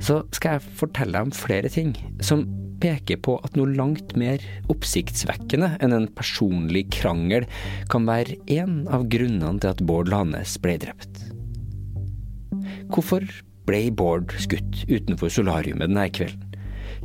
så 0.00 0.22
skal 0.34 0.56
jeg 0.56 0.78
fortelle 0.78 1.16
deg 1.16 1.28
om 1.28 1.34
flere 1.34 1.70
ting 1.72 1.92
som 2.24 2.46
peker 2.78 3.18
på 3.26 3.34
at 3.42 3.56
noe 3.58 3.74
langt 3.74 4.14
mer 4.18 4.42
oppsiktsvekkende 4.70 5.72
enn 5.82 5.94
en 5.96 6.06
personlig 6.14 6.84
krangel 6.94 7.48
kan 7.90 8.06
være 8.06 8.38
en 8.60 8.84
av 8.94 9.08
grunnene 9.10 9.58
til 9.58 9.72
at 9.72 9.82
Bård 9.88 10.10
Lanes 10.12 10.54
ble 10.62 10.76
drept. 10.84 11.24
Hvorfor 12.94 13.26
ble 13.68 13.88
Bård 13.92 14.32
skutt 14.40 14.84
utenfor 14.88 15.32
solariumet 15.32 15.90
denne 15.90 16.06
kvelden? 16.14 16.44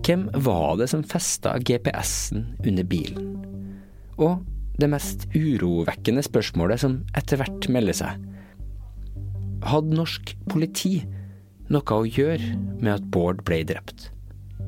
Hvem 0.03 0.27
var 0.45 0.77
det 0.79 0.89
som 0.91 1.03
festa 1.05 1.57
GPS-en 1.63 2.45
under 2.63 2.85
bilen? 2.87 3.33
Og 4.21 4.43
det 4.79 4.89
mest 4.89 5.27
urovekkende 5.35 6.23
spørsmålet 6.25 6.81
som 6.81 6.99
etter 7.17 7.41
hvert 7.41 7.67
melder 7.71 7.97
seg. 7.97 8.23
Hadde 9.63 9.95
norsk 9.95 10.33
politi 10.49 10.95
noe 11.71 11.95
å 11.95 12.03
gjøre 12.07 12.57
med 12.81 12.91
at 12.97 13.07
Bård 13.13 13.43
ble 13.47 13.61
drept? 13.69 14.09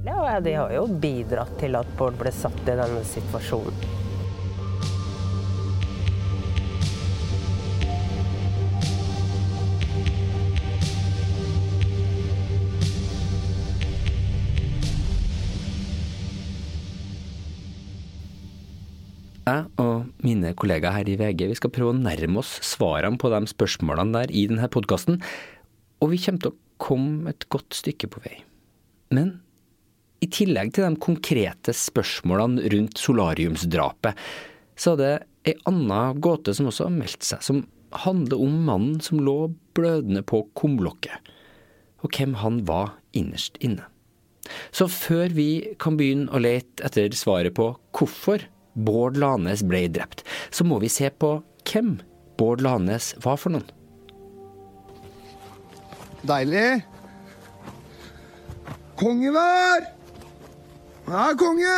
Ja, 0.06 0.40
de 0.40 0.54
har 0.54 0.72
jo 0.74 0.86
bidratt 1.02 1.58
til 1.60 1.76
at 1.78 1.90
Bård 1.98 2.18
ble 2.20 2.32
satt 2.34 2.62
i 2.64 2.78
denne 2.78 3.04
situasjonen. 3.10 4.05
Mine 20.46 20.58
kollegaer 20.58 21.00
her 21.00 21.10
i 21.10 21.18
VG 21.20 21.48
vi 21.50 21.58
skal 21.58 21.74
prøve 21.74 21.94
å 21.94 21.98
nærme 21.98 22.42
oss 22.42 22.58
svarene 22.66 23.20
på 23.22 23.32
de 23.34 23.42
spørsmålene 23.50 24.14
der 24.20 24.34
i 24.34 24.46
denne 24.52 24.70
podkasten, 24.72 25.20
og 26.04 26.12
vi 26.12 26.22
kommer 26.22 26.44
til 26.44 26.54
å 26.54 26.60
komme 26.82 27.32
et 27.32 27.48
godt 27.50 27.78
stykke 27.78 28.10
på 28.12 28.22
vei. 28.26 28.36
Men 29.16 29.40
i 30.24 30.30
tillegg 30.32 30.74
til 30.76 30.86
de 30.88 31.02
konkrete 31.02 31.74
spørsmålene 31.76 32.70
rundt 32.74 33.00
solariumsdrapet, 33.02 34.18
så 34.76 34.96
er 34.96 35.02
det 35.02 35.14
ei 35.52 35.56
anna 35.70 36.10
gåte 36.18 36.56
som 36.56 36.70
også 36.70 36.88
har 36.88 36.96
meldt 36.96 37.26
seg, 37.26 37.44
som 37.46 37.64
handler 38.06 38.42
om 38.42 38.56
mannen 38.68 39.02
som 39.04 39.22
lå 39.24 39.54
blødende 39.78 40.24
på 40.28 40.44
kumlokket, 40.58 41.34
og 42.04 42.18
hvem 42.18 42.36
han 42.42 42.64
var 42.68 42.98
innerst 43.16 43.60
inne. 43.64 43.86
Så 44.76 44.86
før 44.92 45.32
vi 45.34 45.76
kan 45.82 45.96
begynne 45.98 46.30
å 46.30 46.42
lete 46.42 46.84
etter 46.86 47.16
svaret 47.18 47.56
på 47.58 47.72
hvorfor 47.98 48.44
Bård 48.76 49.18
Lanes 49.18 49.64
ble 49.64 49.86
drept, 49.88 50.26
så 50.52 50.68
må 50.68 50.82
vi 50.84 50.92
se 50.92 51.10
på 51.10 51.38
hvem 51.66 51.98
Bård 52.40 52.64
Lanes 52.64 53.14
var 53.24 53.40
for 53.40 53.56
noen. 53.56 53.68
Deilig. 56.26 56.84
Kongevær! 59.00 59.86
Ja, 61.06 61.30
konge! 61.38 61.78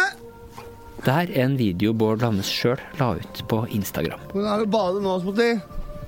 Det 1.03 1.13
her 1.13 1.29
er 1.29 1.43
en 1.45 1.57
video 1.59 1.93
Bård 1.93 2.23
Lanes 2.25 2.49
sjøl 2.49 2.79
la 2.99 3.13
ut 3.19 3.43
på 3.49 3.61
Instagram. 3.75 4.23
Hvordan 4.31 4.49
er 4.53 4.63
det 4.63 4.69
å 4.69 4.73
bade 4.73 5.03
nå, 5.03 5.17
Smotti? 5.21 5.51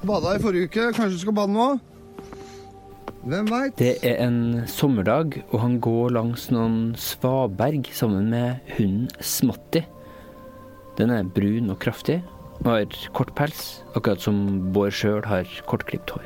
Bada 0.07 0.33
i 0.37 0.41
forrige 0.41 0.69
uke. 0.69 0.89
Kanskje 0.95 1.17
du 1.17 1.21
skal 1.25 1.35
bade 1.37 1.53
nå? 1.53 1.69
Hvem 3.19 3.49
veit? 3.51 3.75
Det 3.77 3.97
er 4.07 4.21
en 4.23 4.63
sommerdag, 4.71 5.41
og 5.51 5.59
han 5.59 5.77
går 5.83 6.13
langs 6.15 6.47
noen 6.55 6.95
svaberg 6.97 7.89
sammen 7.93 8.29
med 8.31 8.73
hunden 8.77 9.09
Smotti. 9.19 9.83
Den 10.99 11.13
er 11.15 11.23
brun 11.23 11.71
og 11.71 11.79
kraftig 11.79 12.19
og 12.59 12.67
har 12.73 12.95
kort 13.15 13.31
pels, 13.37 13.79
akkurat 13.95 14.19
som 14.19 14.39
Bård 14.75 14.91
sjøl 14.91 15.23
har 15.23 15.47
kortklipt 15.69 16.11
hår. 16.11 16.25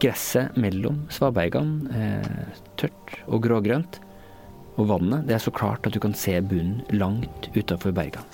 Gresset 0.00 0.56
mellom 0.56 1.02
svabergene 1.12 1.92
er 1.92 2.54
tørt 2.80 3.18
og 3.26 3.42
grågrønt, 3.44 3.98
og 4.78 4.88
vannet 4.88 5.26
det 5.28 5.36
er 5.36 5.42
så 5.44 5.52
klart 5.52 5.84
at 5.84 5.92
du 5.92 6.00
kan 6.00 6.16
se 6.16 6.38
bunnen 6.40 6.80
langt 6.96 7.50
utafor 7.52 7.92
bergene. 7.92 8.24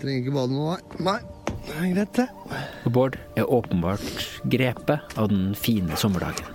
Trenger 0.00 0.22
ikke 0.22 0.36
bade 0.38 0.56
nå, 0.56 0.70
nei. 1.04 1.18
Det 1.60 1.76
er 1.76 1.92
greit, 1.92 2.16
det. 2.16 2.28
Og 2.88 2.94
Bård 2.96 3.18
er 3.36 3.52
åpenbart 3.52 4.24
grepet 4.48 5.18
av 5.20 5.28
den 5.28 5.50
fine 5.58 5.98
sommerdagen. 6.00 6.46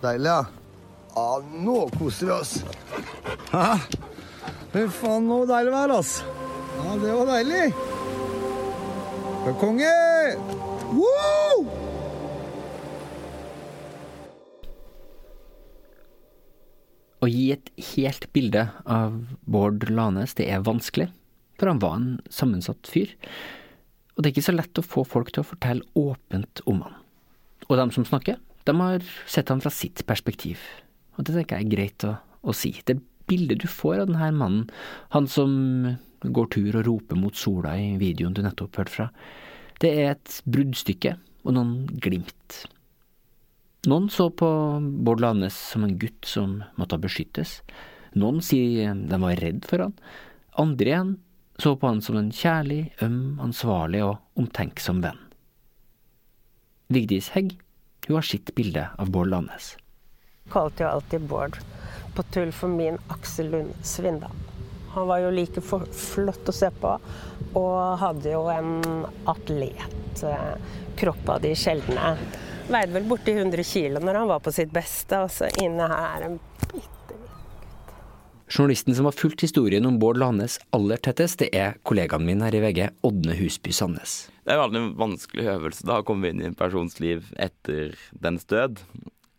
Deilig, 0.00 0.32
ja. 0.32 0.40
Ja, 1.10 1.42
nå 1.60 1.82
koser 1.98 2.30
vi 2.30 2.38
oss. 2.38 2.54
Hæ? 3.52 3.66
Fy 4.70 4.84
faen, 4.94 5.24
nå 5.26 5.40
deilig 5.50 5.72
vær, 5.74 5.90
ass. 5.96 6.20
Ja, 6.78 6.92
det 7.02 7.14
var 7.16 7.26
deilig. 7.26 7.62
Konge! 9.58 9.94
Woo! 10.94 11.64
Å 17.20 17.28
gi 17.28 17.48
et 17.56 17.72
helt 17.96 18.28
bilde 18.32 18.68
av 18.86 19.18
Bård 19.50 19.90
Lanes, 19.90 20.36
det 20.38 20.46
er 20.54 20.62
vanskelig, 20.64 21.10
for 21.58 21.72
han 21.72 21.82
var 21.82 21.98
en 21.98 22.08
sammensatt 22.30 22.86
fyr. 22.88 23.10
Og 24.14 24.22
det 24.22 24.30
er 24.30 24.36
ikke 24.36 24.48
så 24.52 24.54
lett 24.54 24.78
å 24.78 24.86
få 24.86 25.02
folk 25.02 25.34
til 25.34 25.42
å 25.42 25.50
fortelle 25.50 25.86
åpent 25.98 26.62
om 26.70 26.84
han. 26.86 26.94
Og 27.66 27.74
de 27.74 27.90
som 27.98 28.06
snakker, 28.06 28.38
de 28.70 28.78
har 28.78 29.12
sett 29.26 29.50
han 29.50 29.60
fra 29.64 29.74
sitt 29.74 30.06
perspektiv. 30.06 30.62
Og 31.18 31.26
det 31.26 31.34
tenker 31.34 31.58
jeg 31.58 31.66
er 31.66 31.74
greit 31.74 32.06
å, 32.06 32.20
å 32.46 32.54
si. 32.54 32.76
Det 32.86 33.00
bildet 33.30 33.62
du 33.62 33.68
får 33.70 34.02
av 34.02 34.10
denne 34.10 34.30
mannen, 34.36 34.66
han 35.14 35.28
som 35.30 35.52
går 36.20 36.50
tur 36.52 36.80
og 36.80 36.86
roper 36.86 37.16
mot 37.16 37.36
sola 37.36 37.76
i 37.80 37.94
videoen 38.00 38.34
du 38.36 38.42
nettopp 38.44 38.82
hørte 38.82 38.96
fra, 38.96 39.08
det 39.80 39.94
er 40.02 40.12
et 40.12 40.40
bruddstykke 40.44 41.14
og 41.46 41.56
noen 41.56 41.86
glimt. 42.02 42.64
Noen 43.88 44.10
så 44.12 44.28
på 44.28 44.48
Bård 45.00 45.22
Lanes 45.24 45.56
som 45.70 45.86
en 45.86 45.96
gutt 45.98 46.28
som 46.28 46.58
måtte 46.76 46.98
beskyttes. 47.00 47.60
Noen 48.12 48.42
sier 48.44 48.92
de 48.92 49.20
var 49.22 49.40
redd 49.40 49.64
for 49.68 49.86
han. 49.86 49.94
Andre 50.60 50.92
igjen 50.92 51.14
så 51.60 51.74
på 51.76 51.88
han 51.88 52.02
som 52.04 52.18
en 52.20 52.30
kjærlig, 52.32 52.90
øm, 53.04 53.40
ansvarlig 53.40 54.02
og 54.04 54.40
omtenksom 54.40 55.00
venn. 55.04 55.20
Vigdis 56.92 57.30
Hegg 57.36 57.54
hun 58.06 58.16
har 58.16 58.26
sitt 58.26 58.52
bilde 58.56 58.88
av 58.98 59.10
Bård 59.14 59.30
Lanes. 59.30 59.74
Kalte 60.50 60.84
jo 60.84 60.92
alltid 60.96 61.28
Bård 61.30 61.60
på 62.20 62.26
tull 62.34 62.52
for 62.52 62.68
min 62.68 62.98
Aksel 63.08 63.50
Lund 63.50 63.74
Svindal. 63.82 64.30
Han 64.92 65.06
var 65.06 65.22
jo 65.22 65.30
like 65.32 65.62
flott 65.62 66.48
å 66.50 66.52
se 66.52 66.68
på, 66.82 66.94
og 67.56 67.98
hadde 68.02 68.32
jo 68.34 68.42
en 68.52 69.06
atlet. 69.30 70.24
Kropp 71.00 71.28
av 71.32 71.40
de 71.40 71.54
sjeldne. 71.56 72.16
Veide 72.68 72.92
vel 72.92 73.06
borti 73.08 73.32
100 73.32 73.64
kg 73.64 74.02
når 74.04 74.18
han 74.20 74.28
var 74.28 74.42
på 74.44 74.52
sitt 74.52 74.72
beste, 74.74 75.22
og 75.22 75.30
så 75.32 75.48
inne 75.62 75.86
her 75.88 76.26
en 76.26 76.36
bitte 76.66 77.14
gutt. 77.14 77.94
Journalisten 78.50 78.98
som 78.98 79.08
har 79.08 79.16
fulgt 79.16 79.46
historien 79.46 79.86
om 79.88 79.96
Bård 80.02 80.20
Lanes 80.20 80.58
aller 80.76 81.00
tettest, 81.00 81.38
det 81.40 81.54
er 81.56 81.78
kollegaen 81.86 82.26
min 82.26 82.44
her 82.44 82.58
i 82.58 82.60
VG, 82.66 82.82
Ådne 83.06 83.38
Husby 83.38 83.72
Sandnes. 83.72 84.26
Det 84.44 84.52
er 84.52 84.58
jo 84.58 84.66
alltid 84.66 84.82
en 84.82 84.92
vanskelig 84.98 85.48
øvelse 85.54 85.88
da, 85.88 86.02
å 86.02 86.06
komme 86.10 86.34
inn 86.34 86.42
i 86.42 86.50
en 86.50 86.58
persons 86.58 87.00
liv 87.00 87.30
etter 87.38 87.94
dens 88.12 88.44
død. 88.50 88.82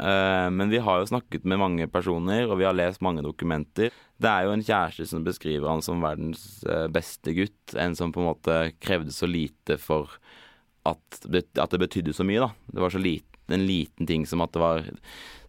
Eh, 0.02 0.50
men 0.50 0.70
vi 0.70 0.82
har 0.82 1.02
jo 1.02 1.10
snakket 1.12 1.46
med 1.46 1.62
mange 1.62 1.88
personer, 1.92 2.48
og 2.50 2.58
vi 2.60 2.66
har 2.66 2.78
lest 2.78 3.04
mange 3.06 3.24
dokumenter. 3.26 3.94
Det 4.22 4.30
er 4.30 4.48
jo 4.48 4.56
en 4.56 4.66
kjæreste 4.66 5.08
som 5.12 5.26
beskriver 5.26 5.70
han 5.70 5.84
som 5.86 6.02
verdens 6.02 6.64
eh, 6.66 6.88
beste 6.94 7.36
gutt. 7.38 7.76
En 7.78 7.98
som 7.98 8.14
på 8.14 8.24
en 8.24 8.32
måte 8.32 8.58
krevde 8.82 9.14
så 9.14 9.30
lite 9.30 9.78
for 9.82 10.10
at, 10.90 11.22
at 11.30 11.74
det 11.74 11.84
betydde 11.84 12.16
så 12.18 12.26
mye, 12.26 12.42
da. 12.42 12.50
Det 12.74 12.82
var 12.82 12.94
så 12.94 13.02
lite, 13.02 13.30
en 13.52 13.68
liten 13.68 14.10
ting 14.10 14.26
som 14.26 14.42
at, 14.42 14.58
var, 14.58 14.86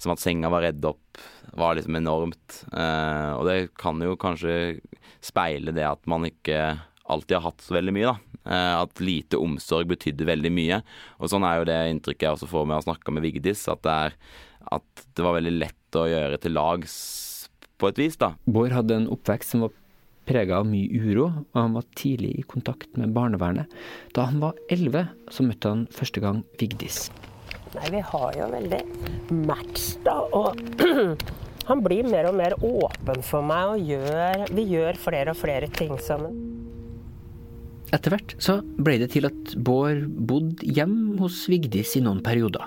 som 0.02 0.12
at 0.12 0.20
senga 0.20 0.50
var 0.52 0.66
redd 0.66 0.84
opp, 0.84 1.22
var 1.56 1.78
liksom 1.78 1.96
enormt. 1.96 2.62
Eh, 2.72 3.30
og 3.38 3.48
det 3.48 3.58
kan 3.80 4.00
jo 4.04 4.18
kanskje 4.20 4.82
speile 5.24 5.72
det 5.72 5.86
at 5.88 6.04
man 6.10 6.28
ikke 6.28 6.58
alltid 7.10 7.36
har 7.38 7.46
hatt 7.50 7.64
så 7.64 7.76
veldig 7.76 7.94
mye, 7.96 8.12
da. 8.12 8.60
At 8.82 9.02
lite 9.02 9.38
omsorg 9.38 9.90
betydde 9.90 10.26
veldig 10.26 10.50
mye. 10.54 10.80
Og 11.22 11.30
sånn 11.30 11.46
er 11.46 11.60
jo 11.60 11.68
det 11.68 11.78
inntrykket 11.92 12.26
jeg 12.26 12.38
også 12.38 12.50
får 12.50 12.66
med 12.68 12.80
å 12.80 12.86
snakke 12.88 13.14
med 13.14 13.26
Vigdis, 13.26 13.66
at 13.70 13.82
det, 13.86 13.98
er, 14.06 14.16
at 14.78 15.04
det 15.14 15.26
var 15.26 15.38
veldig 15.38 15.54
lett 15.60 15.98
å 15.98 16.08
gjøre 16.10 16.40
til 16.42 16.56
lags 16.58 16.96
på 17.82 17.90
et 17.90 17.98
vis, 17.98 18.18
da. 18.18 18.34
Bård 18.46 18.74
hadde 18.74 18.98
en 19.00 19.08
oppvekst 19.10 19.54
som 19.54 19.64
var 19.66 19.74
prega 20.28 20.60
av 20.60 20.68
mye 20.70 21.02
uro, 21.02 21.26
og 21.50 21.58
han 21.58 21.74
var 21.74 21.86
tidlig 21.98 22.32
i 22.38 22.46
kontakt 22.46 22.94
med 22.98 23.14
barnevernet. 23.16 23.70
Da 24.14 24.28
han 24.30 24.42
var 24.42 24.58
elleve, 24.70 25.08
så 25.34 25.46
møtte 25.46 25.72
han 25.72 25.86
første 25.94 26.22
gang 26.22 26.44
Vigdis. 26.60 27.08
Nei, 27.72 27.88
vi 27.94 28.02
har 28.04 28.36
jo 28.36 28.50
veldig 28.52 28.82
match, 29.48 29.94
da. 30.06 30.18
Og 30.36 30.58
Han 31.68 31.78
blir 31.78 32.08
mer 32.10 32.26
og 32.26 32.34
mer 32.34 32.56
åpen 32.58 33.20
for 33.22 33.46
meg, 33.46 33.76
og 33.76 33.90
gjør, 33.92 34.48
vi 34.50 34.64
gjør 34.72 34.98
flere 34.98 35.30
og 35.30 35.38
flere 35.38 35.68
ting 35.70 35.94
sammen. 36.02 36.51
Etter 37.92 38.14
hvert 38.14 38.32
så 38.40 38.60
ble 38.80 38.96
det 39.02 39.10
til 39.12 39.28
at 39.28 39.52
Bård 39.60 40.06
bodde 40.28 40.64
hjem 40.64 41.18
hos 41.20 41.42
Vigdis 41.52 41.92
i 41.98 42.00
noen 42.04 42.22
perioder, 42.24 42.64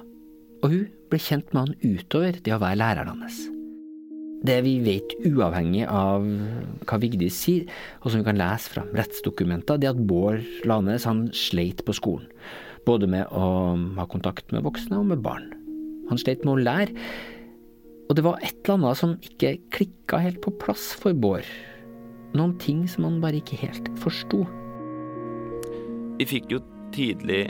og 0.61 0.69
hun 0.69 0.83
ble 1.09 1.19
kjent 1.21 1.49
med 1.49 1.63
han 1.63 1.95
utover 1.97 2.37
det 2.45 2.53
å 2.53 2.61
være 2.61 2.77
læreren 2.77 3.23
hans. 3.23 3.39
Det 4.45 4.59
vi 4.61 4.75
vet 4.85 5.15
uavhengig 5.25 5.87
av 5.89 6.27
hva 6.85 6.99
Vigdis 7.01 7.39
sier, 7.41 7.65
og 8.03 8.11
som 8.11 8.21
vi 8.21 8.27
kan 8.27 8.37
lese 8.37 8.69
fra 8.75 8.83
rettsdokumenter, 8.93 9.79
det 9.81 9.89
er 9.89 9.95
at 9.95 10.03
Bård 10.05 10.43
Lanes 10.69 11.07
han 11.09 11.23
sleit 11.33 11.81
på 11.87 11.95
skolen. 11.97 12.27
Både 12.85 13.09
med 13.09 13.25
å 13.33 13.47
ha 13.97 14.05
kontakt 14.11 14.53
med 14.53 14.61
voksne 14.67 14.99
og 14.99 15.07
med 15.09 15.23
barn. 15.25 15.47
Han 16.11 16.21
sleit 16.21 16.45
med 16.45 16.53
å 16.53 16.65
lære, 16.67 17.07
og 18.05 18.13
det 18.13 18.27
var 18.27 18.37
et 18.45 18.59
eller 18.59 18.75
annet 18.75 18.99
som 18.99 19.15
ikke 19.25 19.55
klikka 19.73 20.21
helt 20.21 20.37
på 20.45 20.53
plass 20.61 20.91
for 21.01 21.17
Bård. 21.17 21.49
Noen 22.37 22.53
ting 22.61 22.85
som 22.91 23.07
han 23.07 23.17
bare 23.23 23.41
ikke 23.41 23.57
helt 23.63 23.89
forsto. 24.03 24.43
Vi 26.15 26.27
fikk 26.29 26.51
jo 26.53 26.61
tidlig 26.95 27.45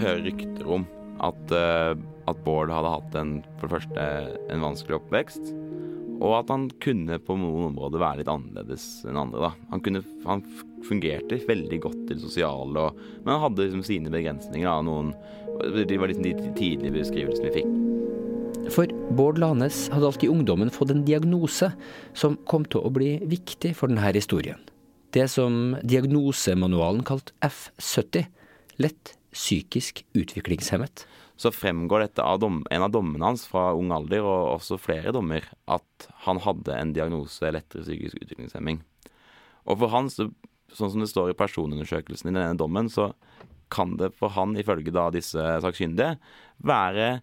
høre 0.00 0.20
rykter 0.26 0.68
om 0.68 0.84
at, 1.24 1.54
uh, 1.54 1.92
at 2.28 2.40
Bård 2.44 2.72
hadde 2.72 2.92
hatt 2.92 3.14
en, 3.18 3.36
for 3.60 3.68
det 3.68 3.78
første 3.78 4.08
en 4.52 4.64
vanskelig 4.66 4.98
oppvekst. 4.98 5.52
Og 6.22 6.36
at 6.36 6.50
han 6.52 6.68
kunne 6.82 7.16
på 7.24 7.34
noen 7.40 7.70
områder 7.72 8.02
være 8.02 8.20
litt 8.20 8.30
annerledes 8.30 8.84
enn 9.08 9.18
andre. 9.18 9.48
da. 9.48 9.50
Han, 9.72 9.82
kunne, 9.82 10.02
han 10.26 10.44
fungerte 10.86 11.40
veldig 11.48 11.80
godt 11.82 12.02
i 12.04 12.12
det 12.12 12.20
sosiale, 12.22 12.84
og, 12.84 13.00
men 13.24 13.32
han 13.34 13.42
hadde 13.48 13.64
liksom 13.64 13.86
sine 13.86 14.12
begrensninger. 14.12 14.68
Da, 14.68 14.84
noen, 14.86 15.14
det 15.72 15.98
var 15.98 16.12
liksom 16.12 16.28
de 16.28 16.52
tidlige 16.58 16.94
beskrivelsene 16.94 17.48
vi 17.48 17.62
fikk. 17.62 18.68
For 18.72 18.92
Bård 19.18 19.40
Lanes 19.42 19.88
hadde 19.90 20.12
alltid 20.12 20.28
i 20.28 20.32
ungdommen 20.36 20.70
fått 20.72 20.92
en 20.94 21.02
diagnose 21.08 21.72
som 22.14 22.38
kom 22.46 22.68
til 22.70 22.84
å 22.84 22.92
bli 22.94 23.16
viktig 23.26 23.74
for 23.78 23.90
denne 23.90 24.12
historien. 24.14 24.60
Det 25.12 25.26
som 25.28 25.74
diagnosemanualen 25.84 27.02
kalt 27.04 27.34
F70, 27.44 28.30
lett 28.80 29.16
psykisk 29.32 30.06
utviklingshemmet. 30.16 31.04
Så 31.36 31.52
fremgår 31.52 32.06
dette 32.06 32.24
av 32.24 32.38
dom, 32.40 32.62
en 32.70 32.84
av 32.86 32.92
dommene 32.94 33.26
hans 33.26 33.44
fra 33.48 33.72
ung 33.76 33.92
alder, 33.92 34.24
og 34.24 34.54
også 34.54 34.78
flere 34.80 35.12
dommer, 35.12 35.44
at 35.68 36.08
han 36.24 36.40
hadde 36.40 36.78
en 36.78 36.94
diagnose 36.96 37.52
lettere 37.52 37.84
psykisk 37.84 38.22
utviklingshemming. 38.22 38.80
Og 39.68 39.82
for 39.82 39.92
han, 39.92 40.08
så, 40.12 40.30
sånn 40.72 40.94
som 40.94 41.04
det 41.04 41.10
står 41.12 41.32
i 41.34 41.38
personundersøkelsen 41.38 42.32
i 42.32 42.36
denne 42.38 42.56
dommen, 42.56 42.88
så 42.92 43.10
kan 43.72 43.98
det 44.00 44.14
for 44.16 44.32
han, 44.32 44.56
ifølge 44.60 44.94
da 44.94 45.10
disse 45.12 45.44
sakkyndige, 45.64 46.16
være 46.64 47.18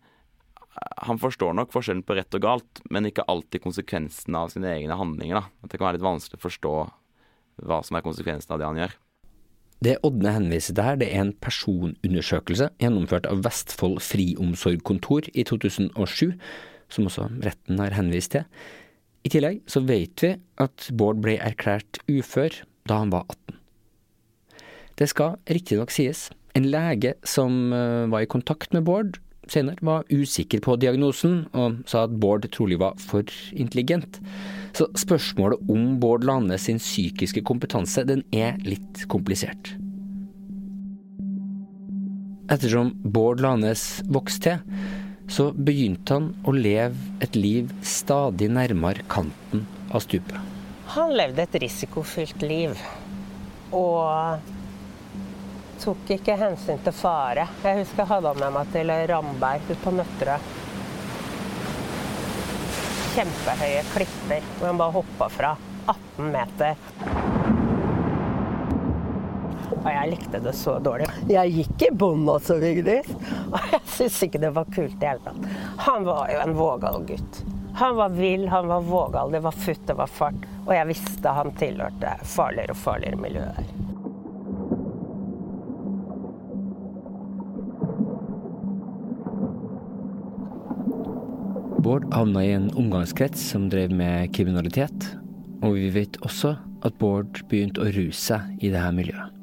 han 1.09 1.19
forstår 1.19 1.55
nok 1.57 1.73
forskjellen 1.73 2.05
på 2.05 2.15
rett 2.15 2.35
og 2.37 2.43
galt, 2.43 2.81
men 2.93 3.09
ikke 3.09 3.25
alltid 3.27 3.63
konsekvensen 3.63 4.35
av 4.37 4.51
sine 4.53 4.69
egne 4.75 4.95
handlinger. 4.95 5.41
Da. 5.41 5.65
At 5.65 5.71
det 5.71 5.79
kan 5.79 5.89
være 5.89 5.97
litt 5.97 6.05
vanskelig 6.05 6.39
å 6.39 6.45
forstå 6.45 6.73
hva 7.65 7.81
som 7.85 7.97
er 7.97 8.05
konsekvensen 8.05 8.55
av 8.55 8.61
det 8.61 8.67
han 8.69 8.81
gjør. 8.83 8.97
Det 9.79 9.95
Ådne 10.03 10.33
henviser 10.35 10.75
til 10.75 10.83
her, 10.83 10.97
det 10.99 11.07
er 11.07 11.23
en 11.23 11.35
personundersøkelse 11.39 12.67
gjennomført 12.83 13.29
av 13.29 13.45
Vestfold 13.45 14.01
friomsorgkontor 14.03 15.29
i 15.31 15.45
2007, 15.47 16.33
som 16.91 17.07
også 17.07 17.29
retten 17.45 17.79
har 17.79 17.95
henvist 17.95 18.35
til. 18.35 18.43
I 19.23 19.31
tillegg 19.31 19.61
så 19.71 19.83
vet 19.87 20.23
vi 20.23 20.33
at 20.59 20.89
Bård 20.95 21.21
ble 21.23 21.37
erklært 21.39 22.01
ufør 22.11 22.61
da 22.89 22.99
han 23.03 23.13
var 23.13 23.23
18. 23.31 23.55
Det 24.99 25.07
skal 25.07 25.39
riktignok 25.47 25.93
sies, 25.95 26.27
en 26.57 26.67
lege 26.67 27.13
som 27.23 27.71
eh, 27.71 28.07
var 28.11 28.25
i 28.25 28.31
kontakt 28.31 28.73
med 28.75 28.83
Bård, 28.87 29.19
senere 29.53 29.85
var 29.85 30.07
usikker 30.09 30.61
på 30.65 30.77
diagnosen, 30.81 31.43
og 31.53 31.81
sa 31.89 32.05
at 32.07 32.15
Bård 32.21 32.47
trolig 32.53 32.79
var 32.81 32.97
for 33.01 33.27
intelligent. 33.51 34.21
Så 34.77 34.87
spørsmålet 34.97 35.69
om 35.71 35.97
Bård 36.01 36.25
Lane 36.27 36.57
sin 36.61 36.79
psykiske 36.81 37.43
kompetanse, 37.47 38.05
den 38.07 38.23
er 38.35 38.57
litt 38.65 39.05
komplisert. 39.11 39.73
Ettersom 42.49 42.95
Bård 43.05 43.43
Lanes 43.45 43.99
vokste 44.09 44.57
til, 44.57 44.79
så 45.29 45.51
begynte 45.53 46.15
han 46.15 46.31
å 46.49 46.53
leve 46.55 46.97
et 47.21 47.35
liv 47.37 47.69
stadig 47.85 48.47
nærmere 48.49 49.05
kanten 49.11 49.67
av 49.93 50.01
stupet. 50.01 50.37
Han 50.95 51.13
levde 51.13 51.43
et 51.45 51.57
risikofylt 51.61 52.41
liv. 52.41 52.73
Og 53.69 54.41
tok 55.79 56.11
ikke 56.15 56.35
hensyn 56.39 56.79
til 56.83 56.95
fare. 56.95 57.47
Jeg 57.63 57.81
husker 57.81 58.03
jeg 58.03 58.11
hadde 58.11 58.33
han 58.33 58.41
med 58.43 58.55
meg 58.57 58.73
til 58.73 58.91
Ramberg 59.11 59.69
ute 59.69 59.77
på 59.83 59.93
Nøtterøy. 59.95 60.49
Kjempehøye 63.15 63.83
klipper 63.93 64.49
hvor 64.59 64.69
han 64.69 64.79
bare 64.79 64.95
hoppa 64.99 65.29
fra 65.33 65.55
18 65.89 66.31
meter. 66.33 66.75
Og 69.79 69.87
jeg 69.93 70.09
likte 70.11 70.41
det 70.43 70.53
så 70.59 70.75
dårlig. 70.83 71.07
Jeg 71.31 71.53
gikk 71.55 71.85
i 71.87 71.91
bånn 71.95 72.27
også, 72.29 72.59
Vigdis. 72.61 73.09
Og 73.49 73.59
jeg 73.71 73.81
syntes 73.85 74.19
ikke 74.27 74.41
det 74.43 74.51
var 74.55 74.67
kult 74.75 74.97
i 74.97 74.99
det 74.99 75.13
hele 75.13 75.23
tatt. 75.25 75.47
Han 75.87 76.07
var 76.07 76.29
jo 76.33 76.41
en 76.43 76.55
vågal 76.57 77.05
gutt. 77.07 77.41
Han 77.79 77.95
var 77.95 78.09
vill, 78.09 78.47
han 78.51 78.67
var 78.67 78.81
vågal. 78.81 79.31
Det 79.31 79.39
var 79.45 79.55
futt, 79.55 79.85
det 79.87 79.95
var 79.95 80.11
fart. 80.11 80.49
Og 80.65 80.73
jeg 80.75 80.91
visste 80.91 81.35
han 81.39 81.53
tilhørte 81.59 82.17
farligere 82.27 82.75
og 82.75 82.81
farligere 82.83 83.21
miljøer. 83.23 83.88
Bård 91.79 92.09
havna 92.11 92.41
i 92.43 92.51
en 92.51 92.65
omgangskrets 92.75 93.39
som 93.53 93.69
drev 93.71 93.93
med 93.95 94.33
kriminalitet, 94.35 95.05
og 95.63 95.77
vi 95.77 95.87
vet 95.95 96.17
også 96.27 96.57
at 96.83 96.95
Bård 96.99 97.39
begynte 97.47 97.85
å 97.85 97.91
ruse 97.95 98.19
seg 98.19 98.65
i 98.65 98.71
dette 98.73 98.89
miljøet. 98.97 99.37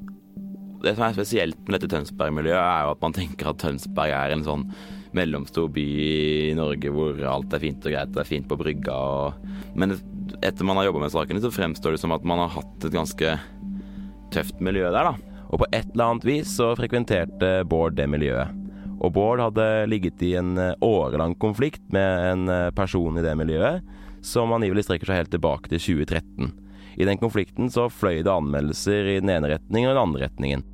Det 0.85 0.93
som 0.93 1.07
er 1.07 1.17
spesielt 1.17 1.63
med 1.65 1.79
dette 1.79 1.89
Tønsberg-miljøet, 1.95 2.61
er 2.61 2.85
jo 2.85 2.93
at 2.93 3.01
man 3.07 3.17
tenker 3.17 3.49
at 3.49 3.63
Tønsberg 3.63 4.13
er 4.13 4.35
en 4.35 4.45
sånn 4.45 4.67
mellomstor 5.17 5.71
by 5.73 5.87
i 6.51 6.53
Norge 6.59 6.93
hvor 6.93 7.23
alt 7.33 7.57
er 7.57 7.65
fint 7.65 7.89
og 7.89 7.97
greit, 7.97 8.13
det 8.13 8.21
er 8.21 8.29
fint 8.29 8.51
på 8.51 8.61
brygga 8.61 8.99
og 9.17 9.49
Men 9.79 9.97
etter 10.45 10.69
man 10.69 10.77
har 10.77 10.91
jobba 10.91 11.07
med 11.07 11.17
sakene, 11.17 11.41
så 11.41 11.55
fremstår 11.55 11.97
det 11.97 12.03
som 12.05 12.13
at 12.13 12.27
man 12.29 12.45
har 12.45 12.53
hatt 12.59 12.85
et 12.85 12.93
ganske 12.93 13.33
tøft 14.35 14.61
miljø 14.61 14.91
der, 14.91 15.09
da. 15.09 15.41
Og 15.49 15.65
på 15.65 15.71
et 15.73 15.89
eller 15.95 16.11
annet 16.11 16.29
vis 16.29 16.53
så 16.61 16.75
frekventerte 16.77 17.63
Bård 17.65 17.97
det 17.97 18.11
miljøet. 18.13 18.66
Og 19.01 19.13
Bård 19.17 19.43
hadde 19.43 19.87
ligget 19.91 20.23
i 20.25 20.35
en 20.41 20.57
eh, 20.61 20.77
årelang 20.85 21.37
konflikt 21.41 21.83
med 21.95 22.31
en 22.31 22.53
eh, 22.53 22.71
person 22.77 23.19
i 23.19 23.25
det 23.25 23.35
miljøet, 23.39 23.85
som 24.25 24.55
angivelig 24.57 24.87
strekker 24.87 25.11
seg 25.11 25.21
helt 25.23 25.35
tilbake 25.35 25.71
til 25.73 25.83
2013. 25.83 26.55
I 26.97 27.09
den 27.09 27.21
konflikten 27.21 27.69
så 27.73 27.91
fløy 27.93 28.23
det 28.25 28.33
anmeldelser 28.33 29.13
i 29.17 29.21
den 29.21 29.35
ene 29.35 29.53
retningen 29.53 29.91
og 29.91 29.97
den 29.97 30.05
andre 30.07 30.25
retningen. 30.29 30.65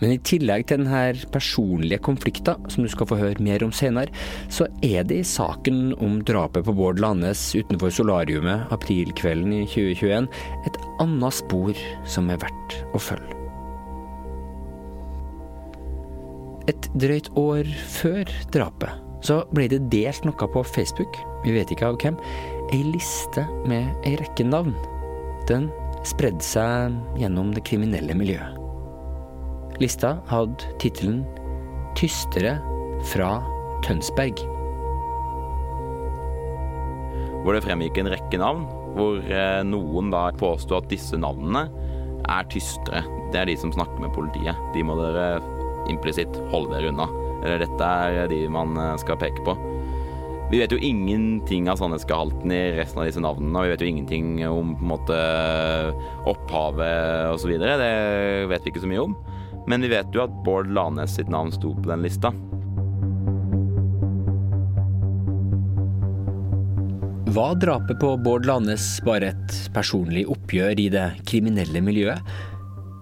Men 0.00 0.12
i 0.12 0.18
tillegg 0.28 0.66
til 0.68 0.82
denne 0.82 1.28
personlige 1.32 2.02
konflikten, 2.04 2.66
som 2.72 2.84
du 2.84 2.90
skal 2.92 3.08
få 3.08 3.16
høre 3.20 3.44
mer 3.44 3.64
om 3.64 3.72
senere, 3.72 4.12
så 4.52 4.68
er 4.84 5.06
det 5.08 5.22
i 5.22 5.28
saken 5.28 5.94
om 6.04 6.20
drapet 6.28 6.66
på 6.66 6.76
Bård 6.76 7.00
Landes 7.00 7.48
utenfor 7.56 7.94
solariumet 7.94 8.68
aprilkvelden 8.76 9.56
i 9.62 9.64
2021 9.64 10.28
et 10.68 10.78
annet 11.00 11.40
spor 11.40 11.86
som 12.04 12.28
er 12.32 12.44
verdt 12.44 12.78
å 12.92 13.00
følge. 13.00 13.35
Et 16.70 16.88
drøyt 16.98 17.30
år 17.38 17.68
før 17.94 18.30
drapet 18.54 19.02
så 19.26 19.40
ble 19.54 19.66
det 19.70 19.86
delt 19.90 20.26
noe 20.26 20.48
på 20.52 20.62
Facebook, 20.66 21.16
vi 21.42 21.54
vet 21.56 21.70
ikke 21.72 21.88
av 21.88 21.98
hvem, 22.02 22.18
ei 22.74 22.82
liste 22.86 23.46
med 23.66 23.90
ei 24.06 24.14
rekke 24.20 24.46
navn. 24.46 24.74
Den 25.50 25.70
spredde 26.06 26.44
seg 26.44 26.94
gjennom 27.18 27.52
det 27.54 27.64
kriminelle 27.66 28.14
miljøet. 28.18 28.62
Lista 29.82 30.16
hadde 30.30 30.70
tittelen 30.80 31.24
'Tystere 31.96 32.56
fra 33.10 33.40
Tønsberg'. 33.84 34.44
Hvor 37.42 37.54
det 37.54 37.64
fremgikk 37.64 37.98
en 38.00 38.10
rekke 38.10 38.40
navn, 38.40 38.64
hvor 38.96 39.20
eh, 39.20 39.62
noen 39.66 40.10
da 40.10 40.30
påsto 40.38 40.78
at 40.78 40.88
disse 40.90 41.18
navnene 41.20 41.66
er 42.26 42.48
tystere. 42.50 43.04
Det 43.30 43.42
er 43.42 43.50
de 43.50 43.56
som 43.60 43.74
snakker 43.74 44.00
med 44.02 44.14
politiet. 44.16 44.56
De 44.74 44.82
må 44.86 44.96
dere 44.98 45.38
implisitt 45.92 46.36
holde 46.52 46.74
dere 46.76 46.92
unna. 46.92 47.08
Eller 47.44 47.62
dette 47.64 47.88
er 48.10 48.30
de 48.32 48.44
man 48.52 48.76
eh, 48.80 48.94
skal 49.02 49.18
peke 49.20 49.44
på. 49.46 49.56
Vi 50.46 50.60
vet 50.60 50.70
jo 50.70 50.78
ingenting 50.78 51.66
av 51.66 51.80
sannhetsgehalten 51.80 52.52
i 52.54 52.60
resten 52.76 53.00
av 53.02 53.08
disse 53.08 53.22
navnene, 53.22 53.58
og 53.58 53.66
vi 53.66 53.72
vet 53.72 53.82
jo 53.82 53.88
ingenting 53.90 54.28
om 54.46 54.76
på 54.78 54.84
en 54.84 54.92
måte 54.92 55.16
opphavet 56.30 57.32
osv. 57.32 57.56
Det 57.58 57.88
vet 58.52 58.62
vi 58.62 58.70
ikke 58.70 58.84
så 58.84 58.90
mye 58.90 59.08
om. 59.08 59.16
Men 59.66 59.82
vi 59.82 59.90
vet 59.90 60.14
jo 60.14 60.22
at 60.22 60.36
Bård 60.46 60.70
Lanes 60.70 61.16
sitt 61.18 61.32
navn 61.32 61.50
sto 61.50 61.74
på 61.74 61.90
den 61.90 62.06
lista. 62.06 62.30
Var 67.36 67.58
drapet 67.60 67.98
på 68.00 68.14
Bård 68.22 68.46
Lanes 68.46 68.84
bare 69.04 69.34
et 69.34 69.56
personlig 69.74 70.22
oppgjør 70.30 70.78
i 70.80 70.86
det 70.94 71.08
kriminelle 71.28 71.82
miljøet? 71.84 72.22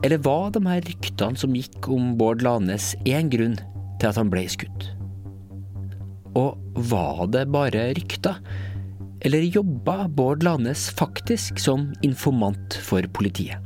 Eller 0.05 0.21
var 0.21 0.51
de 0.53 0.61
her 0.69 0.83
ryktene 0.85 1.41
som 1.41 1.55
gikk 1.57 1.89
om 1.89 2.13
Bård 2.21 2.43
Lanes 2.45 2.93
én 3.09 3.31
grunn 3.33 3.57
til 4.01 4.11
at 4.11 4.19
han 4.21 4.29
ble 4.33 4.43
skutt? 4.53 4.91
Og 6.37 6.61
var 6.91 7.25
det 7.33 7.47
bare 7.55 7.87
rykter? 7.97 8.37
Eller 9.25 9.47
jobba 9.49 10.05
Bård 10.13 10.45
Lanes 10.45 10.91
faktisk 10.93 11.63
som 11.63 11.89
informant 12.05 12.77
for 12.85 13.07
politiet? 13.17 13.63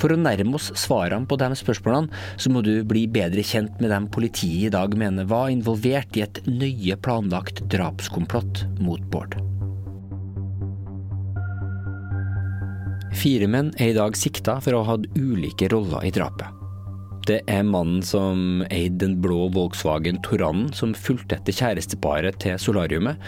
For 0.00 0.12
å 0.12 0.18
nærme 0.18 0.58
oss 0.58 0.72
svarene 0.76 1.28
på 1.30 1.38
de 1.40 1.52
spørsmålene, 1.56 2.10
så 2.36 2.50
må 2.52 2.60
du 2.66 2.82
bli 2.84 3.06
bedre 3.08 3.44
kjent 3.46 3.78
med 3.80 3.94
dem 3.94 4.10
politiet 4.12 4.66
i 4.66 4.74
dag 4.74 4.96
mener 4.98 5.30
var 5.30 5.54
involvert 5.54 6.18
i 6.18 6.26
et 6.26 6.42
nøye 6.50 6.98
planlagt 7.00 7.62
drapskomplott 7.72 8.66
mot 8.82 9.06
Bård. 9.14 9.38
Fire 13.10 13.48
menn 13.50 13.72
er 13.76 13.90
i 13.90 13.96
dag 13.96 14.14
sikta 14.16 14.58
for 14.62 14.76
å 14.76 14.82
ha 14.84 14.94
hatt 14.94 15.06
ulike 15.18 15.68
roller 15.72 16.06
i 16.06 16.12
drapet. 16.14 16.46
Det 17.26 17.40
er 17.50 17.66
mannen 17.66 18.00
som 18.06 18.62
eide 18.70 19.02
den 19.02 19.16
blå 19.22 19.48
Volkswagen 19.54 20.20
Toranen 20.24 20.70
som 20.74 20.94
fulgte 20.96 21.36
etter 21.36 21.54
kjæresteparet 21.54 22.38
til 22.42 22.56
solariumet. 22.58 23.18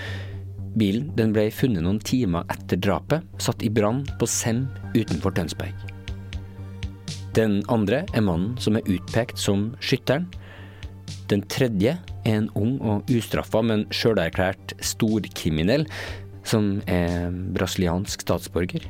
Bilen 0.79 1.11
den 1.19 1.35
ble 1.35 1.51
funnet 1.53 1.85
noen 1.85 2.01
timer 2.01 2.47
etter 2.53 2.81
drapet, 2.81 3.27
satt 3.43 3.63
i 3.63 3.71
brann 3.71 4.01
på 4.19 4.29
Sem 4.31 4.65
utenfor 4.97 5.35
Tønsberg. 5.37 5.75
Den 7.37 7.61
andre 7.73 8.03
er 8.13 8.25
mannen 8.25 8.57
som 8.61 8.79
er 8.79 8.89
utpekt 8.93 9.41
som 9.41 9.71
skytteren. 9.81 10.29
Den 11.29 11.45
tredje 11.53 11.99
er 12.25 12.39
en 12.39 12.49
ung 12.59 12.79
og 12.81 13.13
ustraffa, 13.13 13.61
men 13.65 13.85
sjølerklært 13.93 14.75
storkriminell, 14.85 15.87
som 16.49 16.81
er 16.91 17.31
brasiliansk 17.55 18.25
statsborger. 18.25 18.89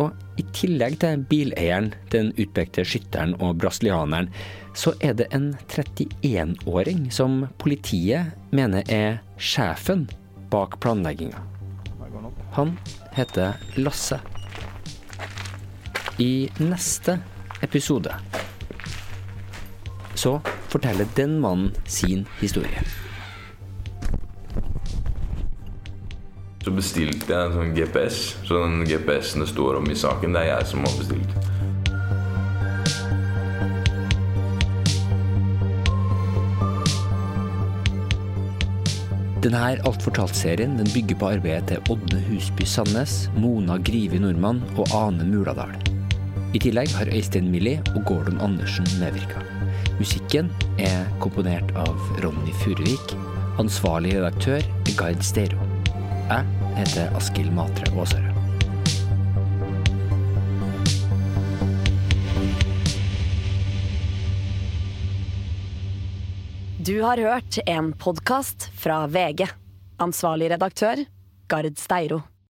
Og 0.00 0.40
i 0.40 0.44
tillegg 0.56 0.96
til 1.02 1.24
bileieren, 1.28 1.90
den 2.12 2.32
utpekte 2.40 2.84
skytteren 2.86 3.34
og 3.42 3.58
brasilianeren, 3.60 4.30
så 4.74 4.94
er 5.04 5.16
det 5.18 5.26
en 5.36 5.52
31-åring 5.68 7.08
som 7.12 7.44
politiet 7.60 8.32
mener 8.54 8.86
er 8.88 9.20
sjefen 9.36 10.06
bak 10.50 10.78
planlegginga. 10.80 11.42
Han 12.56 12.76
heter 13.14 13.60
Lasse. 13.76 14.20
I 16.20 16.48
neste 16.60 17.20
episode 17.64 18.14
så 20.20 20.34
forteller 20.68 21.08
den 21.16 21.38
mannen 21.40 21.70
sin 21.88 22.26
historie. 22.40 22.82
Så 26.60 26.72
bestilte 26.76 27.32
jeg 27.32 27.40
en 27.40 27.54
sånn 27.56 27.70
GPS. 27.76 28.18
Så 28.44 28.60
den 28.60 28.82
GPS-en 28.84 29.46
det 29.46 29.48
står 29.48 29.80
om 29.80 29.88
i 29.88 29.96
saken, 29.96 30.36
det 30.36 30.44
er 30.44 30.52
jeg 30.58 30.68
som 30.74 30.84
har 30.84 30.98
bestilt. 31.00 31.38
Denne 39.40 39.60
Alt 39.88 40.02
fortalt-serien 40.04 40.74
den 40.76 40.90
bygger 40.92 41.16
på 41.16 41.30
arbeidet 41.32 41.70
til 41.70 41.94
Ådne 41.94 42.20
Husby 42.26 42.66
Sandnes, 42.68 43.30
Mona 43.40 43.78
Grivi 43.80 44.20
Nordmann 44.20 44.60
og 44.76 44.92
Ane 44.92 45.24
Muladal. 45.24 45.72
I 46.52 46.60
tillegg 46.60 46.92
har 46.98 47.08
Øystein 47.08 47.48
Millie 47.48 47.80
og 47.94 48.04
Gordon 48.04 48.36
Andersen 48.44 48.84
medvirka. 49.00 49.40
Musikken 49.96 50.52
er 50.76 51.08
komponert 51.24 51.72
av 51.72 51.96
Ronny 52.20 52.52
Furuvik. 52.60 53.16
Ansvarlig 53.62 54.18
redaktør 54.18 54.60
er 54.60 54.96
Gard 55.00 55.24
Steiro. 55.24 55.69
Jeg 56.30 56.46
heter 56.76 57.08
Askild 57.18 57.50
Matre 57.50 57.88
Aasøre. 57.90 58.30
Du 66.78 67.00
har 67.02 67.18
hørt 67.18 67.58
en 67.66 67.90
podkast 67.98 68.68
fra 68.78 69.00
VG. 69.10 69.48
Ansvarlig 69.98 70.52
redaktør, 70.54 71.02
Gard 71.50 71.74
Steiro. 71.82 72.22